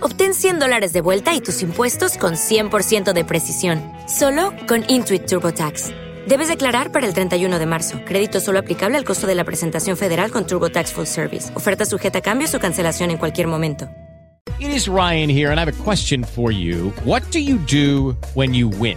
[0.00, 5.26] Obtén 100 dólares de vuelta y tus impuestos con 100% de precisión, solo con Intuit
[5.26, 5.90] TurboTax.
[6.26, 7.98] Debes declarar para el 31 de marzo.
[8.06, 11.54] Crédito solo aplicable al costo de la presentación federal con TurboTax Full Service.
[11.54, 13.90] Oferta sujeta a cambios o cancelación en cualquier momento.
[14.60, 16.92] It is Ryan here, and I have a question for you.
[17.04, 18.96] What do you do when you win?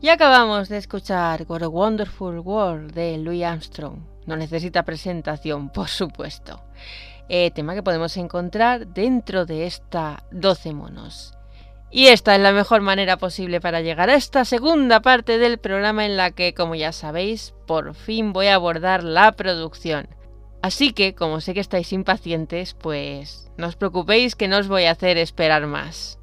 [0.00, 4.00] Y acabamos de escuchar What a Wonderful World de Louis Armstrong.
[4.26, 6.62] No necesita presentación, por supuesto.
[7.28, 11.32] Eh, tema que podemos encontrar dentro de esta 12 monos.
[11.90, 16.04] Y esta es la mejor manera posible para llegar a esta segunda parte del programa
[16.04, 20.08] en la que, como ya sabéis, por fin voy a abordar la producción.
[20.62, 24.84] Así que, como sé que estáis impacientes, pues no os preocupéis que no os voy
[24.84, 26.18] a hacer esperar más.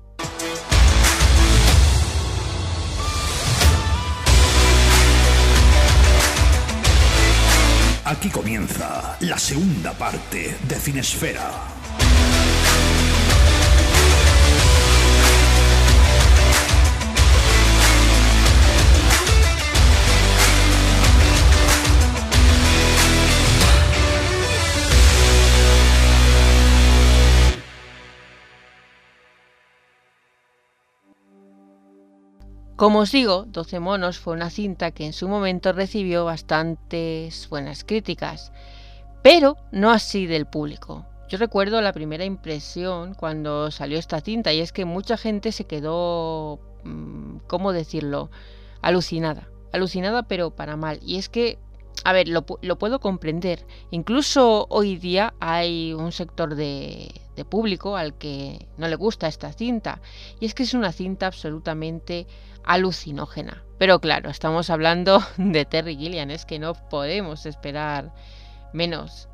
[8.06, 11.52] Aquí comienza la segunda parte de Cinesfera.
[32.84, 37.86] Como os digo, 12 monos fue una cinta que en su momento recibió bastantes buenas
[37.86, 38.52] críticas,
[39.22, 41.06] pero no así del público.
[41.30, 45.64] Yo recuerdo la primera impresión cuando salió esta cinta y es que mucha gente se
[45.64, 48.30] quedó, mm, ¿cómo decirlo?,
[48.82, 49.48] alucinada.
[49.72, 51.00] Alucinada pero para mal.
[51.06, 51.60] Y es que,
[52.04, 53.66] a ver, lo, lo puedo comprender.
[53.92, 59.54] Incluso hoy día hay un sector de, de público al que no le gusta esta
[59.54, 60.02] cinta.
[60.42, 62.28] Y es que es una cinta absolutamente
[62.64, 63.64] alucinógena.
[63.78, 68.14] Pero claro, estamos hablando de Terry Gilliam, es que no podemos esperar
[68.74, 69.28] menos.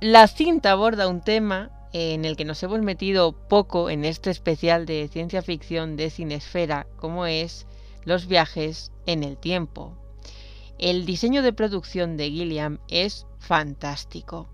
[0.00, 4.86] La cinta aborda un tema en el que nos hemos metido poco en este especial
[4.86, 7.66] de ciencia ficción de Cinesfera, como es
[8.04, 9.96] los viajes en el tiempo.
[10.78, 14.48] El diseño de producción de Gilliam es fantástico.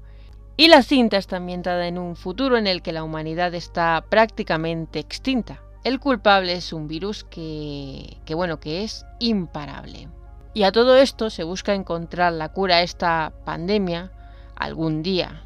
[0.57, 5.01] Y la cinta está ambientada en un futuro en el que la humanidad está prácticamente
[5.01, 5.64] extinta.
[5.85, 10.09] El culpable es un virus que, bueno, que es imparable.
[10.55, 14.11] Y a todo esto se busca encontrar la cura a esta pandemia
[14.57, 15.43] algún día.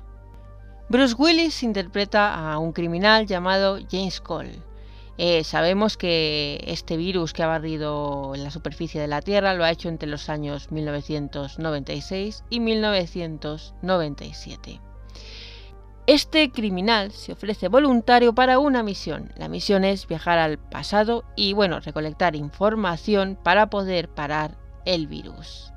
[0.89, 4.63] Bruce Willis interpreta a un criminal llamado James Cole.
[5.17, 9.65] Eh, sabemos que este virus que ha barrido en la superficie de la Tierra lo
[9.65, 14.81] ha hecho entre los años 1996 y 1997.
[16.09, 19.31] Este criminal se ofrece voluntario para una misión.
[19.37, 24.57] La misión es viajar al pasado y, bueno, recolectar información para poder parar
[24.87, 25.71] el virus.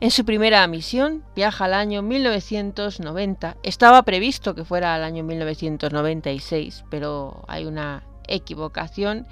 [0.00, 3.58] En su primera misión viaja al año 1990.
[3.62, 9.26] Estaba previsto que fuera al año 1996, pero hay una equivocación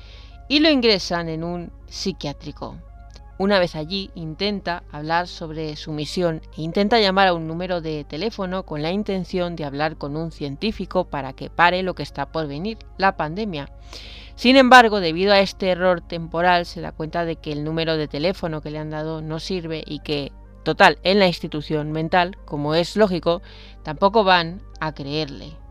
[0.51, 2.76] y lo ingresan en un psiquiátrico.
[3.37, 8.05] Una vez allí intenta hablar sobre su misión e intenta llamar a un número de
[8.05, 12.30] teléfono con la intención de hablar con un científico para que pare lo que está
[12.30, 13.68] por venir, la pandemia.
[14.37, 18.07] Sin embargo, debido a este error temporal, se da cuenta de que el número de
[18.07, 20.30] teléfono que le han dado no sirve y que,
[20.62, 23.43] total, en la institución mental, como es lógico,
[23.82, 25.64] tampoco van a creerle.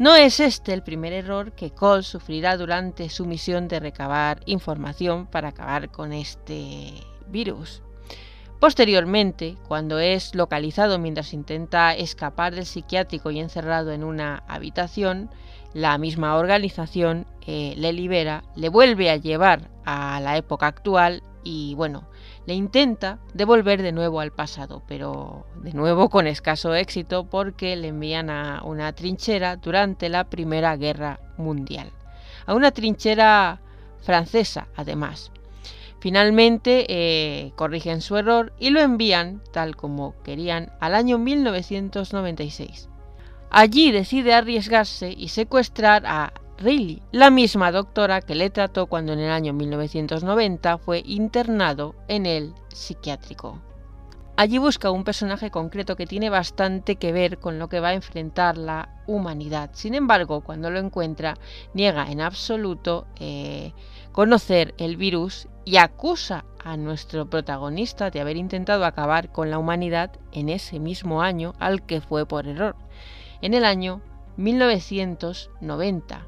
[0.00, 5.26] No es este el primer error que Cole sufrirá durante su misión de recabar información
[5.26, 6.94] para acabar con este
[7.26, 7.82] virus.
[8.60, 15.28] Posteriormente, cuando es localizado mientras intenta escapar del psiquiátrico y encerrado en una habitación,
[15.74, 21.74] la misma organización eh, le libera, le vuelve a llevar a la época actual y
[21.74, 22.08] bueno,
[22.46, 27.88] le intenta devolver de nuevo al pasado, pero de nuevo con escaso éxito porque le
[27.88, 31.90] envían a una trinchera durante la Primera Guerra Mundial.
[32.46, 33.60] A una trinchera
[34.02, 35.30] francesa, además.
[36.00, 42.88] Finalmente eh, corrigen su error y lo envían, tal como querían, al año 1996.
[43.50, 49.20] Allí decide arriesgarse y secuestrar a Riley, la misma doctora que le trató cuando en
[49.20, 53.62] el año 1990 fue internado en el psiquiátrico.
[54.36, 57.94] Allí busca un personaje concreto que tiene bastante que ver con lo que va a
[57.94, 59.70] enfrentar la humanidad.
[59.72, 61.38] Sin embargo, cuando lo encuentra,
[61.72, 63.72] niega en absoluto eh,
[64.12, 70.10] conocer el virus y acusa a nuestro protagonista de haber intentado acabar con la humanidad
[70.32, 72.76] en ese mismo año al que fue por error,
[73.40, 74.02] en el año
[74.36, 76.26] 1990.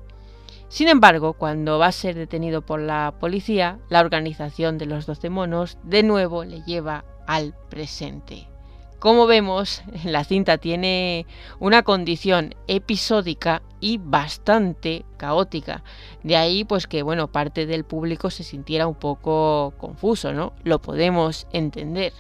[0.73, 5.29] Sin embargo, cuando va a ser detenido por la policía, la organización de los 12
[5.29, 8.49] monos de nuevo le lleva al presente.
[8.99, 11.27] Como vemos, la cinta tiene
[11.61, 15.85] una condición episódica y bastante caótica.
[16.23, 20.55] De ahí pues que bueno, parte del público se sintiera un poco confuso, ¿no?
[20.65, 22.15] Lo podemos entender.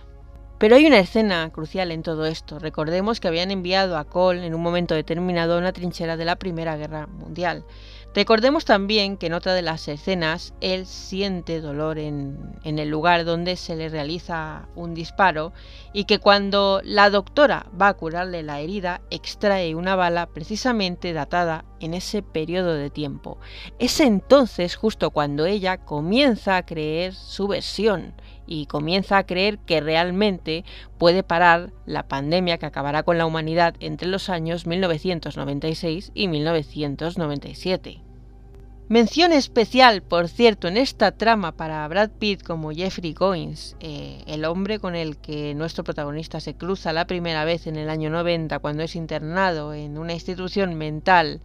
[0.58, 2.58] Pero hay una escena crucial en todo esto.
[2.58, 6.36] Recordemos que habían enviado a Cole en un momento determinado a una trinchera de la
[6.36, 7.64] Primera Guerra Mundial.
[8.14, 13.56] Recordemos también que en otra de las escenas él siente dolor en, el lugar donde
[13.56, 15.54] se le realiza un disparo
[15.94, 21.64] y que cuando la doctora va a curarle la herida extrae una bala precisamente datada
[21.80, 23.38] en ese periodo de tiempo.
[23.78, 28.14] Es entonces justo cuando ella comienza a creer su versión
[28.52, 30.64] y comienza a creer que realmente
[30.98, 38.02] puede parar la pandemia que acabará con la humanidad entre los años 1996 y 1997.
[38.90, 44.44] Mención especial, por cierto, en esta trama para Brad Pitt como Jeffrey Goins, eh, el
[44.44, 48.58] hombre con el que nuestro protagonista se cruza la primera vez en el año 90
[48.58, 51.40] cuando es internado en una institución mental,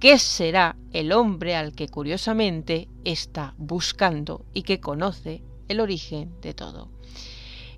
[0.00, 5.42] que será el hombre al que curiosamente está buscando y que conoce
[5.72, 6.88] el origen de todo.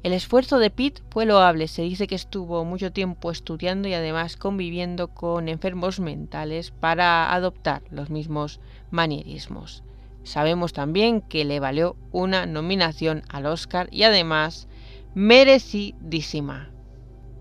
[0.02, 4.36] El esfuerzo de Pitt fue loable, se dice que estuvo mucho tiempo estudiando y además
[4.36, 9.82] conviviendo con enfermos mentales para adoptar los mismos manierismos.
[10.22, 14.68] Sabemos también que le valió una nominación al Oscar y además
[15.14, 16.70] merecidísima.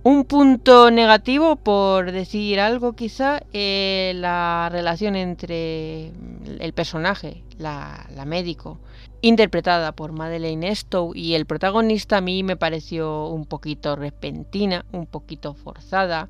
[0.06, 6.12] Un punto negativo, por decir algo quizá, eh, la relación entre
[6.60, 8.80] el personaje, la, médico,
[9.24, 15.06] interpretada por Madeleine Stowe y el protagonista a mí me pareció un poquito repentina, un
[15.06, 16.28] poquito forzada.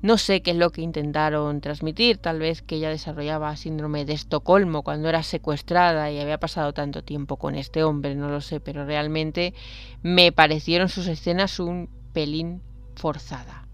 [0.00, 4.12] No sé qué es lo que intentaron transmitir, tal vez que ella desarrollaba síndrome de
[4.12, 8.60] Estocolmo cuando era secuestrada y había pasado tanto tiempo con este hombre, no lo sé,
[8.60, 9.52] pero realmente
[10.02, 12.62] me parecieron sus escenas un pelín
[12.94, 13.66] forzada.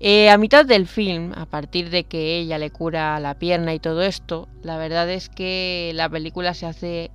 [0.00, 3.78] Eh, a mitad del film, a partir de que ella le cura la pierna y
[3.78, 7.12] todo esto, la verdad es que la película se hace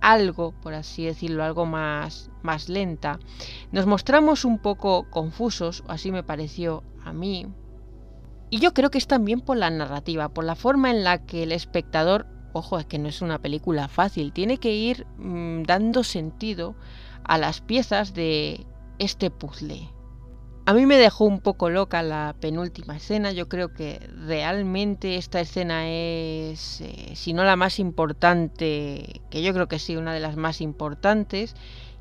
[0.00, 3.18] algo, por así decirlo, algo más, más lenta.
[3.72, 7.46] Nos mostramos un poco confusos, o así me pareció a mí.
[8.50, 11.44] Y yo creo que es también por la narrativa, por la forma en la que
[11.44, 16.02] el espectador, ojo, es que no es una película fácil, tiene que ir mm, dando
[16.02, 16.74] sentido
[17.22, 18.66] a las piezas de
[18.98, 19.88] este puzzle.
[20.66, 23.32] A mí me dejó un poco loca la penúltima escena.
[23.32, 29.52] Yo creo que realmente esta escena es, eh, si no la más importante, que yo
[29.52, 31.54] creo que sí, una de las más importantes,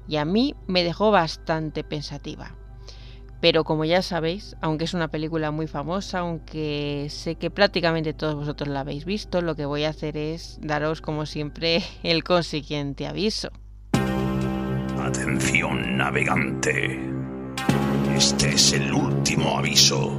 [0.07, 2.55] y a mí me dejó bastante pensativa.
[3.41, 8.35] Pero como ya sabéis, aunque es una película muy famosa, aunque sé que prácticamente todos
[8.35, 13.07] vosotros la habéis visto, lo que voy a hacer es daros como siempre el consiguiente
[13.07, 13.49] aviso.
[14.99, 17.18] Atención navegante.
[18.19, 20.11] Este es el último aviso.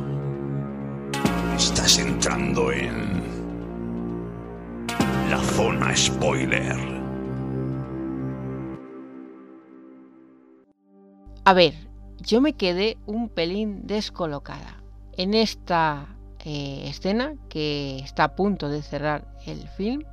[1.54, 3.22] Estás entrando en
[5.28, 6.76] la zona spoiler.
[11.44, 11.74] A ver,
[12.20, 14.82] yo me quedé un pelín descolocada
[15.18, 20.04] en esta eh, escena que está a punto de cerrar el film.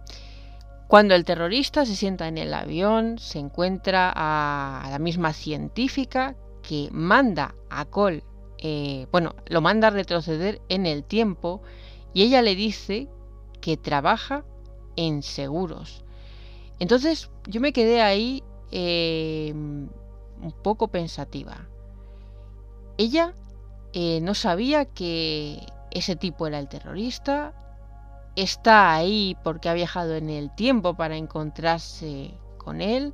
[0.89, 6.35] Cuando el terrorista se sienta en el avión, se encuentra a la misma científica
[6.68, 8.26] que manda a Cole,
[8.57, 11.61] eh, bueno, lo manda a retroceder en el tiempo
[12.13, 13.07] y ella le dice
[13.61, 14.43] que trabaja
[14.97, 16.03] en seguros.
[16.80, 19.88] Entonces yo me quedé ahí em,
[20.41, 21.70] un poco pensativa.
[22.97, 23.34] Ella
[23.93, 27.53] eh, no sabía que ese tipo era el terrorista,
[28.36, 33.13] está ahí porque ha viajado en el tiempo para encontrarse con él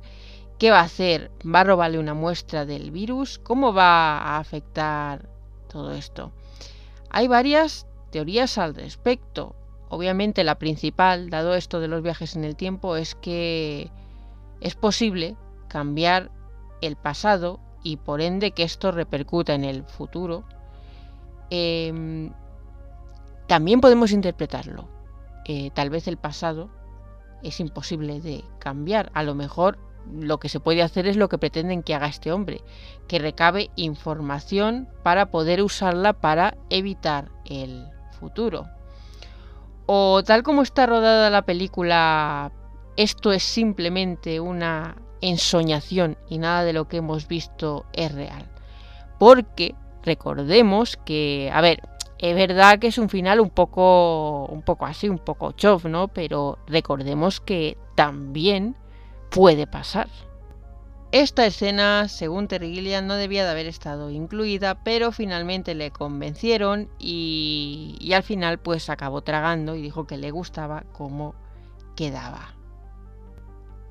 [0.64, 1.30] ¿Qué va a hacer?
[1.44, 3.38] ¿Va a robarle una muestra del virus?
[3.38, 5.28] ¿Cómo va a afectar
[5.68, 6.32] todo esto?
[7.10, 9.54] Hay varias teorías al respecto.
[9.90, 13.90] Obviamente la principal, dado esto de los viajes en el tiempo, es que
[14.62, 15.36] es posible
[15.68, 16.30] cambiar
[16.80, 20.44] el pasado y por ende que esto repercuta en el futuro.
[21.50, 22.32] Em,
[23.48, 24.88] también podemos interpretarlo.
[25.44, 26.70] Eh, tal vez el pasado
[27.42, 29.10] es imposible de cambiar.
[29.12, 29.76] A lo mejor
[30.12, 32.60] lo que se puede hacer es lo que pretenden que haga este hombre,
[33.08, 37.86] que recabe información para poder usarla para evitar el
[38.18, 38.66] futuro.
[39.86, 42.52] O tal como está rodada la película,
[42.96, 48.46] esto es simplemente una ensoñación y nada de lo que hemos visto es real.
[49.18, 51.82] Porque recordemos que, a ver,
[52.18, 56.08] es verdad que es un final un poco un poco así, un poco chof, ¿no?
[56.08, 58.76] Pero recordemos que también
[59.34, 60.08] puede pasar.
[61.10, 66.88] Esta escena, según Terry Gilliam, no debía de haber estado incluida, pero finalmente le convencieron
[67.00, 71.34] y, y al final pues acabó tragando y dijo que le gustaba cómo
[71.96, 72.54] quedaba.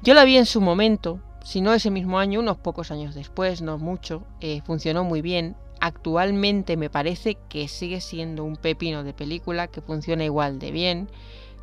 [0.02, 3.62] Yo la vi en su momento, si no ese mismo año, unos pocos años después,
[3.62, 5.58] no mucho, eh, funcionó muy bien.
[5.82, 11.10] Actualmente me parece que sigue siendo un pepino de película que funciona igual de bien.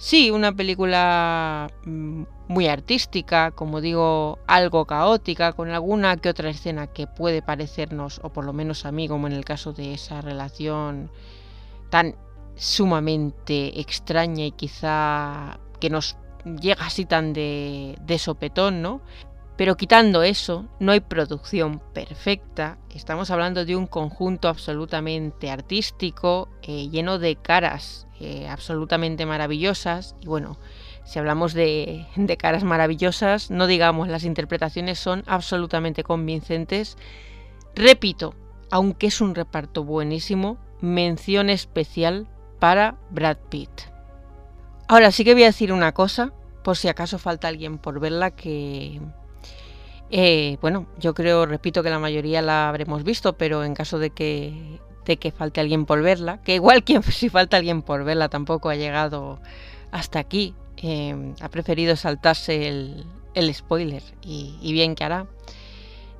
[0.01, 6.87] Sí, una película mm, muy artística, como digo, algo caótica, con alguna que otra escena
[6.87, 10.23] que puede parecernos, o por lo menos a mí, como en el caso de esa
[10.23, 11.11] relación
[11.91, 12.17] tan
[12.57, 19.03] sumamente extraña y quizá que nos llega así tan de, de sopetón, ¿no?
[19.61, 22.79] Pero quitando eso, no hay producción perfecta.
[22.95, 30.17] Estamos hablando de un conjunto absolutamente artístico, eh, lleno de caras eh, absolutamente maravillosas.
[30.23, 30.57] Y bueno,
[31.05, 36.97] si hablamos de, de caras maravillosas, no digamos, las interpretaciones son absolutamente convincentes.
[37.75, 38.35] Repito,
[38.71, 42.27] aunque es un reparto buenísimo, mención especial
[42.59, 43.69] para Brad Pitt.
[44.89, 46.33] Ahora sí que voy a decir una cosa,
[46.65, 49.03] por si acaso falta alguien por verla, que...
[50.11, 54.11] Eh, bueno, yo creo, repito que la mayoría la habremos visto, pero en caso de
[54.11, 58.29] que, de que falte alguien por verla, que igual que si falta alguien por verla
[58.29, 59.41] tampoco ha llegado
[59.93, 63.05] hasta aquí, eh, ha preferido saltarse el,
[63.35, 65.27] el spoiler y, y bien que hará.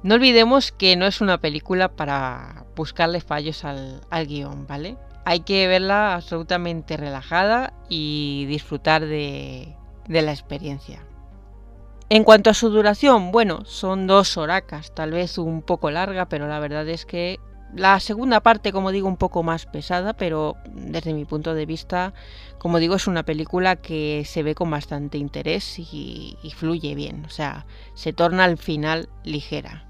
[0.03, 4.97] No olvidemos que no es una película para buscarle fallos al, al guion, ¿vale?
[5.27, 9.77] Hay que verla absolutamente relajada y disfrutar de,
[10.07, 11.05] de la experiencia.
[12.13, 16.49] En cuanto a su duración, bueno, son dos horacas, tal vez un poco larga, pero
[16.49, 17.39] la verdad es que
[17.73, 22.13] la segunda parte, como digo, un poco más pesada, pero desde mi punto de vista,
[22.59, 27.25] como digo, es una película que se ve con bastante interés y, y fluye bien,
[27.27, 29.90] o sea, se torna al final ligera.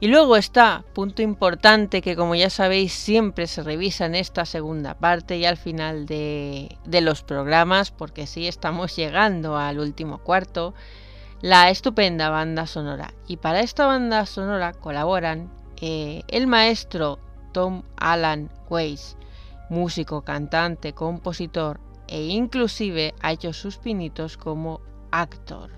[0.00, 4.94] Y luego está, punto importante que como ya sabéis siempre se revisa en esta segunda
[4.94, 10.72] parte y al final de, los programas, porque sí estamos llegando al último cuarto,
[11.40, 13.12] la estupenda banda sonora.
[13.26, 17.18] Y para esta banda sonora colaboran eh, el maestro
[17.52, 19.16] Tom Alan Weiss,
[19.68, 24.80] músico, cantante, compositor e inclusive ha hecho sus pinitos como
[25.10, 25.77] actor.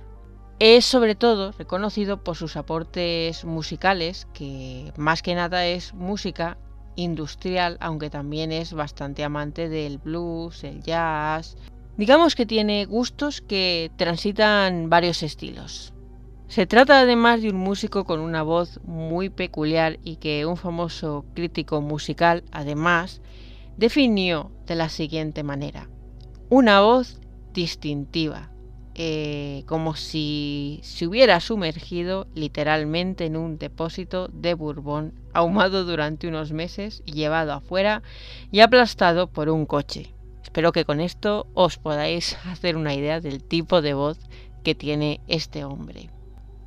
[0.61, 6.59] Es sobre todo reconocido por sus aportes musicales, que más que nada es música
[6.97, 11.57] industrial, aunque también es bastante amante del blues, el jazz.
[11.97, 15.95] Digamos que tiene gustos que transitan varios estilos.
[16.49, 21.25] Se trata además de un músico con una voz muy peculiar y que un famoso
[21.35, 23.23] crítico musical además
[23.79, 25.89] definió de la siguiente manera.
[26.51, 27.19] Una voz
[27.55, 28.51] distintiva,
[28.95, 36.53] eh, como si se hubiera sumergido literalmente en un depósito de Bourbon, ahumado durante unos
[36.53, 38.03] meses llevado afuera
[38.51, 40.13] y aplastado por un coche.
[40.43, 44.19] Espero que con esto os podáis hacer una idea del tipo de voz
[44.65, 46.11] que tiene este hombre.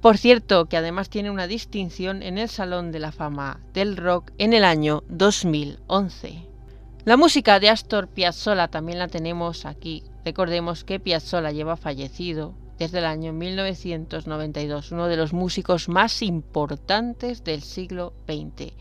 [0.02, 4.32] Por cierto, que además tiene una distinción en el Salón de la Fama del Rock
[4.38, 6.48] en el año 2011.
[7.06, 13.00] La música de Astor Piazzolla también la tenemos aquí Recordemos que Piazzolla lleva fallecido desde
[13.00, 18.74] el año 1992, uno de los músicos más importantes del siglo XX.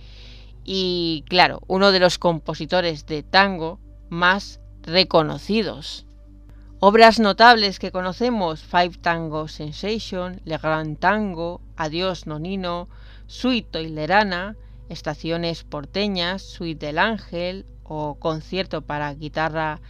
[0.64, 6.06] Y claro, uno de los compositores de tango más reconocidos.
[6.78, 12.88] Obras notables que conocemos, Five Tango Sensation, Le Grand Tango, Adiós Nonino,
[13.26, 14.56] Suite Toilerana,
[14.88, 19.80] Estaciones Porteñas, Suite del Ángel o Concierto para guitarra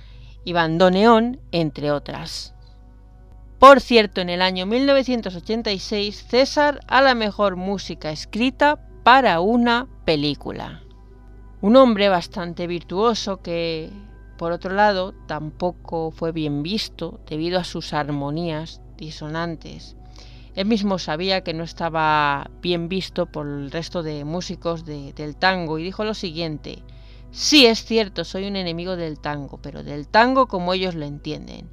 [0.45, 2.55] y bandoneón, entre otras.
[3.59, 10.82] Por cierto, en el año 1986, César a la mejor música escrita para una película.
[11.61, 13.90] Un hombre bastante virtuoso que,
[14.36, 19.97] por otro lado, tampoco fue bien visto debido a sus armonías disonantes.
[20.55, 25.78] Él mismo sabía que no estaba bien visto por el resto de músicos del tango
[25.78, 26.82] y dijo lo siguiente,
[27.33, 31.70] Sí es cierto, soy un enemigo del tango, pero del tango como ellos lo entienden.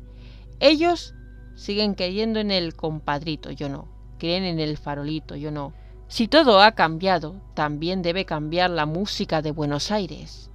[0.62, 1.14] Ellos
[1.56, 3.90] siguen creyendo en el compadrito, yo no.
[4.20, 5.74] Creen en el farolito, yo no.
[6.08, 10.50] Si todo ha cambiado, también debe cambiar la música de Buenos Aires.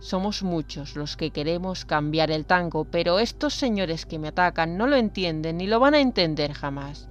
[0.00, 4.88] Somos muchos los que queremos cambiar el tango, pero estos señores que me atacan no
[4.88, 7.08] lo entienden ni lo van a entender jamás.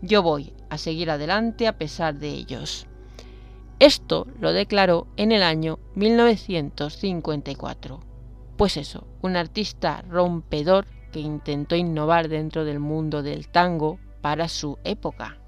[0.00, 2.86] Yo voy a seguir adelante a pesar de ellos.
[3.82, 7.98] Esto lo declaró en el año 1954.
[8.56, 14.78] Pues eso, un artista rompedor que intentó innovar dentro del mundo del tango para su
[14.84, 15.38] época.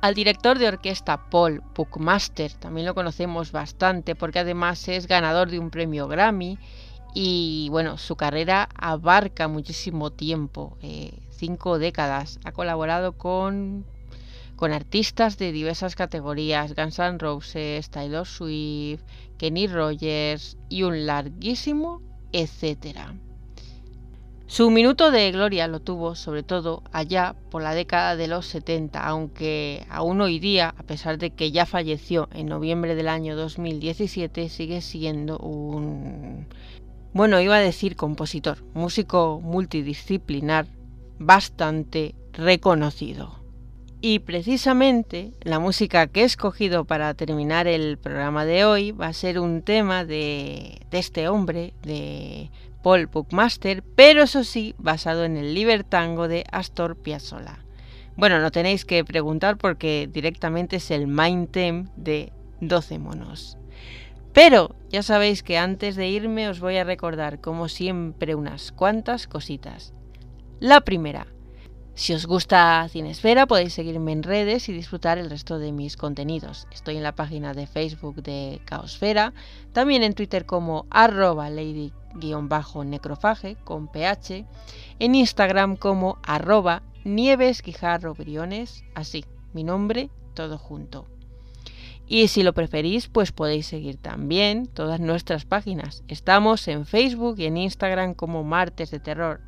[0.00, 5.60] Al director de orquesta Paul Buckmaster también lo conocemos bastante porque además es ganador de
[5.60, 6.58] un premio Grammy
[7.14, 12.40] y bueno, su carrera abarca muchísimo tiempo, eh, cinco décadas.
[12.42, 13.86] Ha colaborado con
[14.56, 19.02] con artistas de diversas categorías, Guns N' Roses, Taylor Swift,
[19.38, 22.02] Kenny Rogers y un larguísimo
[22.32, 23.14] etcétera.
[24.48, 29.04] Su minuto de gloria lo tuvo sobre todo allá por la década de los 70,
[29.04, 34.48] aunque aún hoy día, a pesar de que ya falleció en noviembre del año 2017,
[34.48, 36.46] sigue siendo un...
[37.12, 40.66] Bueno, iba a decir compositor, músico multidisciplinar
[41.18, 43.45] bastante reconocido.
[44.00, 49.12] Y precisamente la música que he escogido para terminar el programa de hoy va a
[49.12, 52.50] ser un tema de, este hombre, de
[52.82, 57.58] Paul Bookmaster, pero eso sí, basado en el Libertango de Astor Piazzolla.
[58.16, 63.58] Bueno, no tenéis que preguntar porque directamente es el main theme de 12 monos.
[64.32, 69.26] Pero ya sabéis que antes de irme os voy a recordar, como siempre, unas cuantas
[69.26, 69.94] cositas.
[70.60, 71.26] La primera,
[71.96, 76.68] si os gusta Cinesfera podéis seguirme en redes y disfrutar el resto de mis contenidos.
[76.70, 79.32] Estoy en la página de Facebook de Caosfera,
[79.72, 84.44] también en Twitter como arroba lady-necrofage con ph,
[84.98, 86.82] en Instagram como arroba
[88.94, 89.24] así,
[89.54, 91.06] mi nombre, todo junto.
[92.06, 96.04] Y si lo preferís, pues podéis seguir también todas nuestras páginas.
[96.08, 99.40] Estamos en Facebook y en Instagram como Martes de Terror.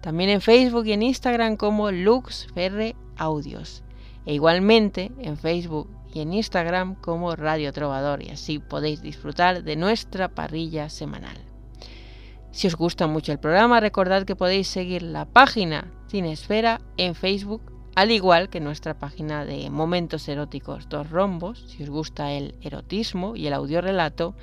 [0.00, 3.82] También en Facebook y en Instagram como LuxFR Audios.
[4.26, 8.22] E igualmente en Facebook y en Instagram como Radio Trovador.
[8.22, 11.36] Y así podéis disfrutar de nuestra parrilla semanal.
[12.50, 17.62] Si os gusta mucho el programa, recordad que podéis seguir la página Cinesfera en Facebook
[17.94, 23.36] al igual que nuestra página de Momentos Eróticos Dos Rombos, si os gusta el erotismo
[23.36, 24.34] y el audiorelato,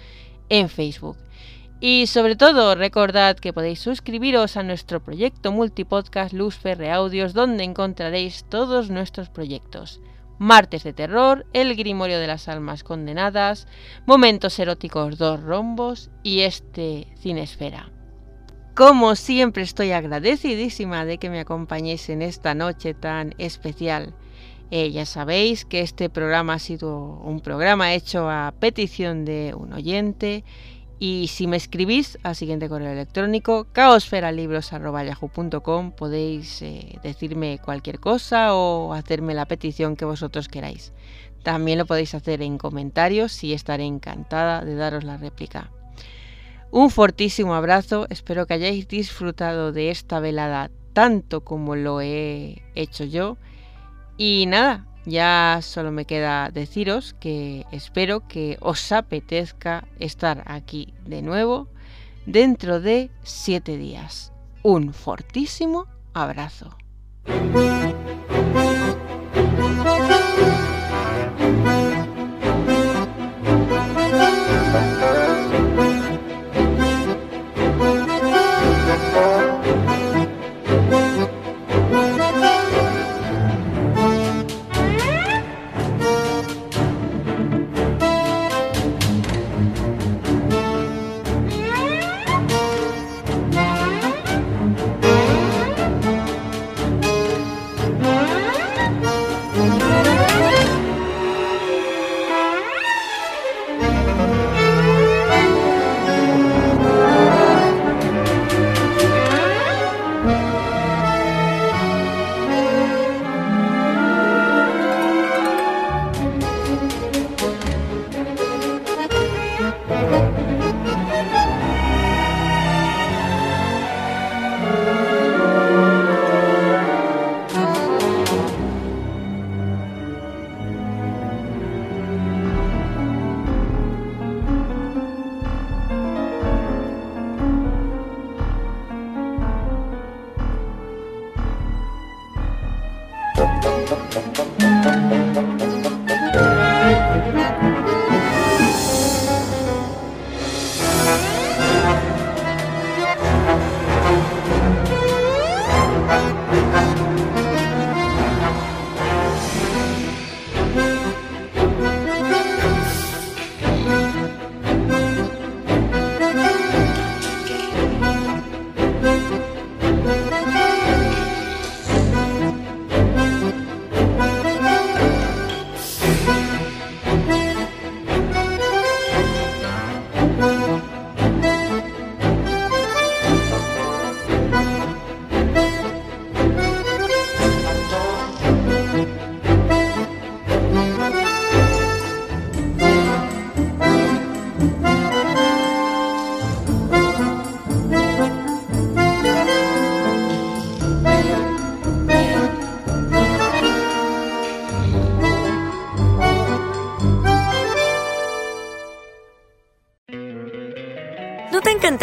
[0.50, 1.18] en Facebook.
[1.80, 8.46] Y sobre todo, recordad que podéis suscribiros a nuestro proyecto multipodcast Luz Audios, donde encontraréis
[8.50, 10.02] todos nuestros proyectos.
[10.40, 13.68] Martes de Terror, El Grimorio de las Almas Condenadas,
[14.08, 17.92] Momentos Eróticos Dos Rombos y este Cinesfera.
[18.76, 24.14] Como siempre estoy agradecidísima de que me acompañéis en esta noche tan especial.
[24.70, 29.74] Eh, ya sabéis que este programa ha sido un programa hecho a petición de un
[29.74, 30.44] oyente
[31.00, 38.94] y si me escribís al siguiente correo electrónico caosferalibros.yahoo.com podéis eh, decirme cualquier cosa o
[38.94, 40.94] hacerme la petición que vosotros queráis.
[41.44, 45.70] También lo podéis hacer en comentarios y estaré encantada de daros la réplica.
[46.72, 53.04] Un fortísimo abrazo, espero que hayáis disfrutado de esta velada tanto como lo he hecho
[53.04, 53.38] yo.
[54.18, 61.22] Y nada, ya solo me queda deciros que espero que os apetezca estar aquí de
[61.22, 61.70] nuevo
[62.26, 64.34] dentro de siete días.
[64.64, 66.76] Un fortísimo abrazo.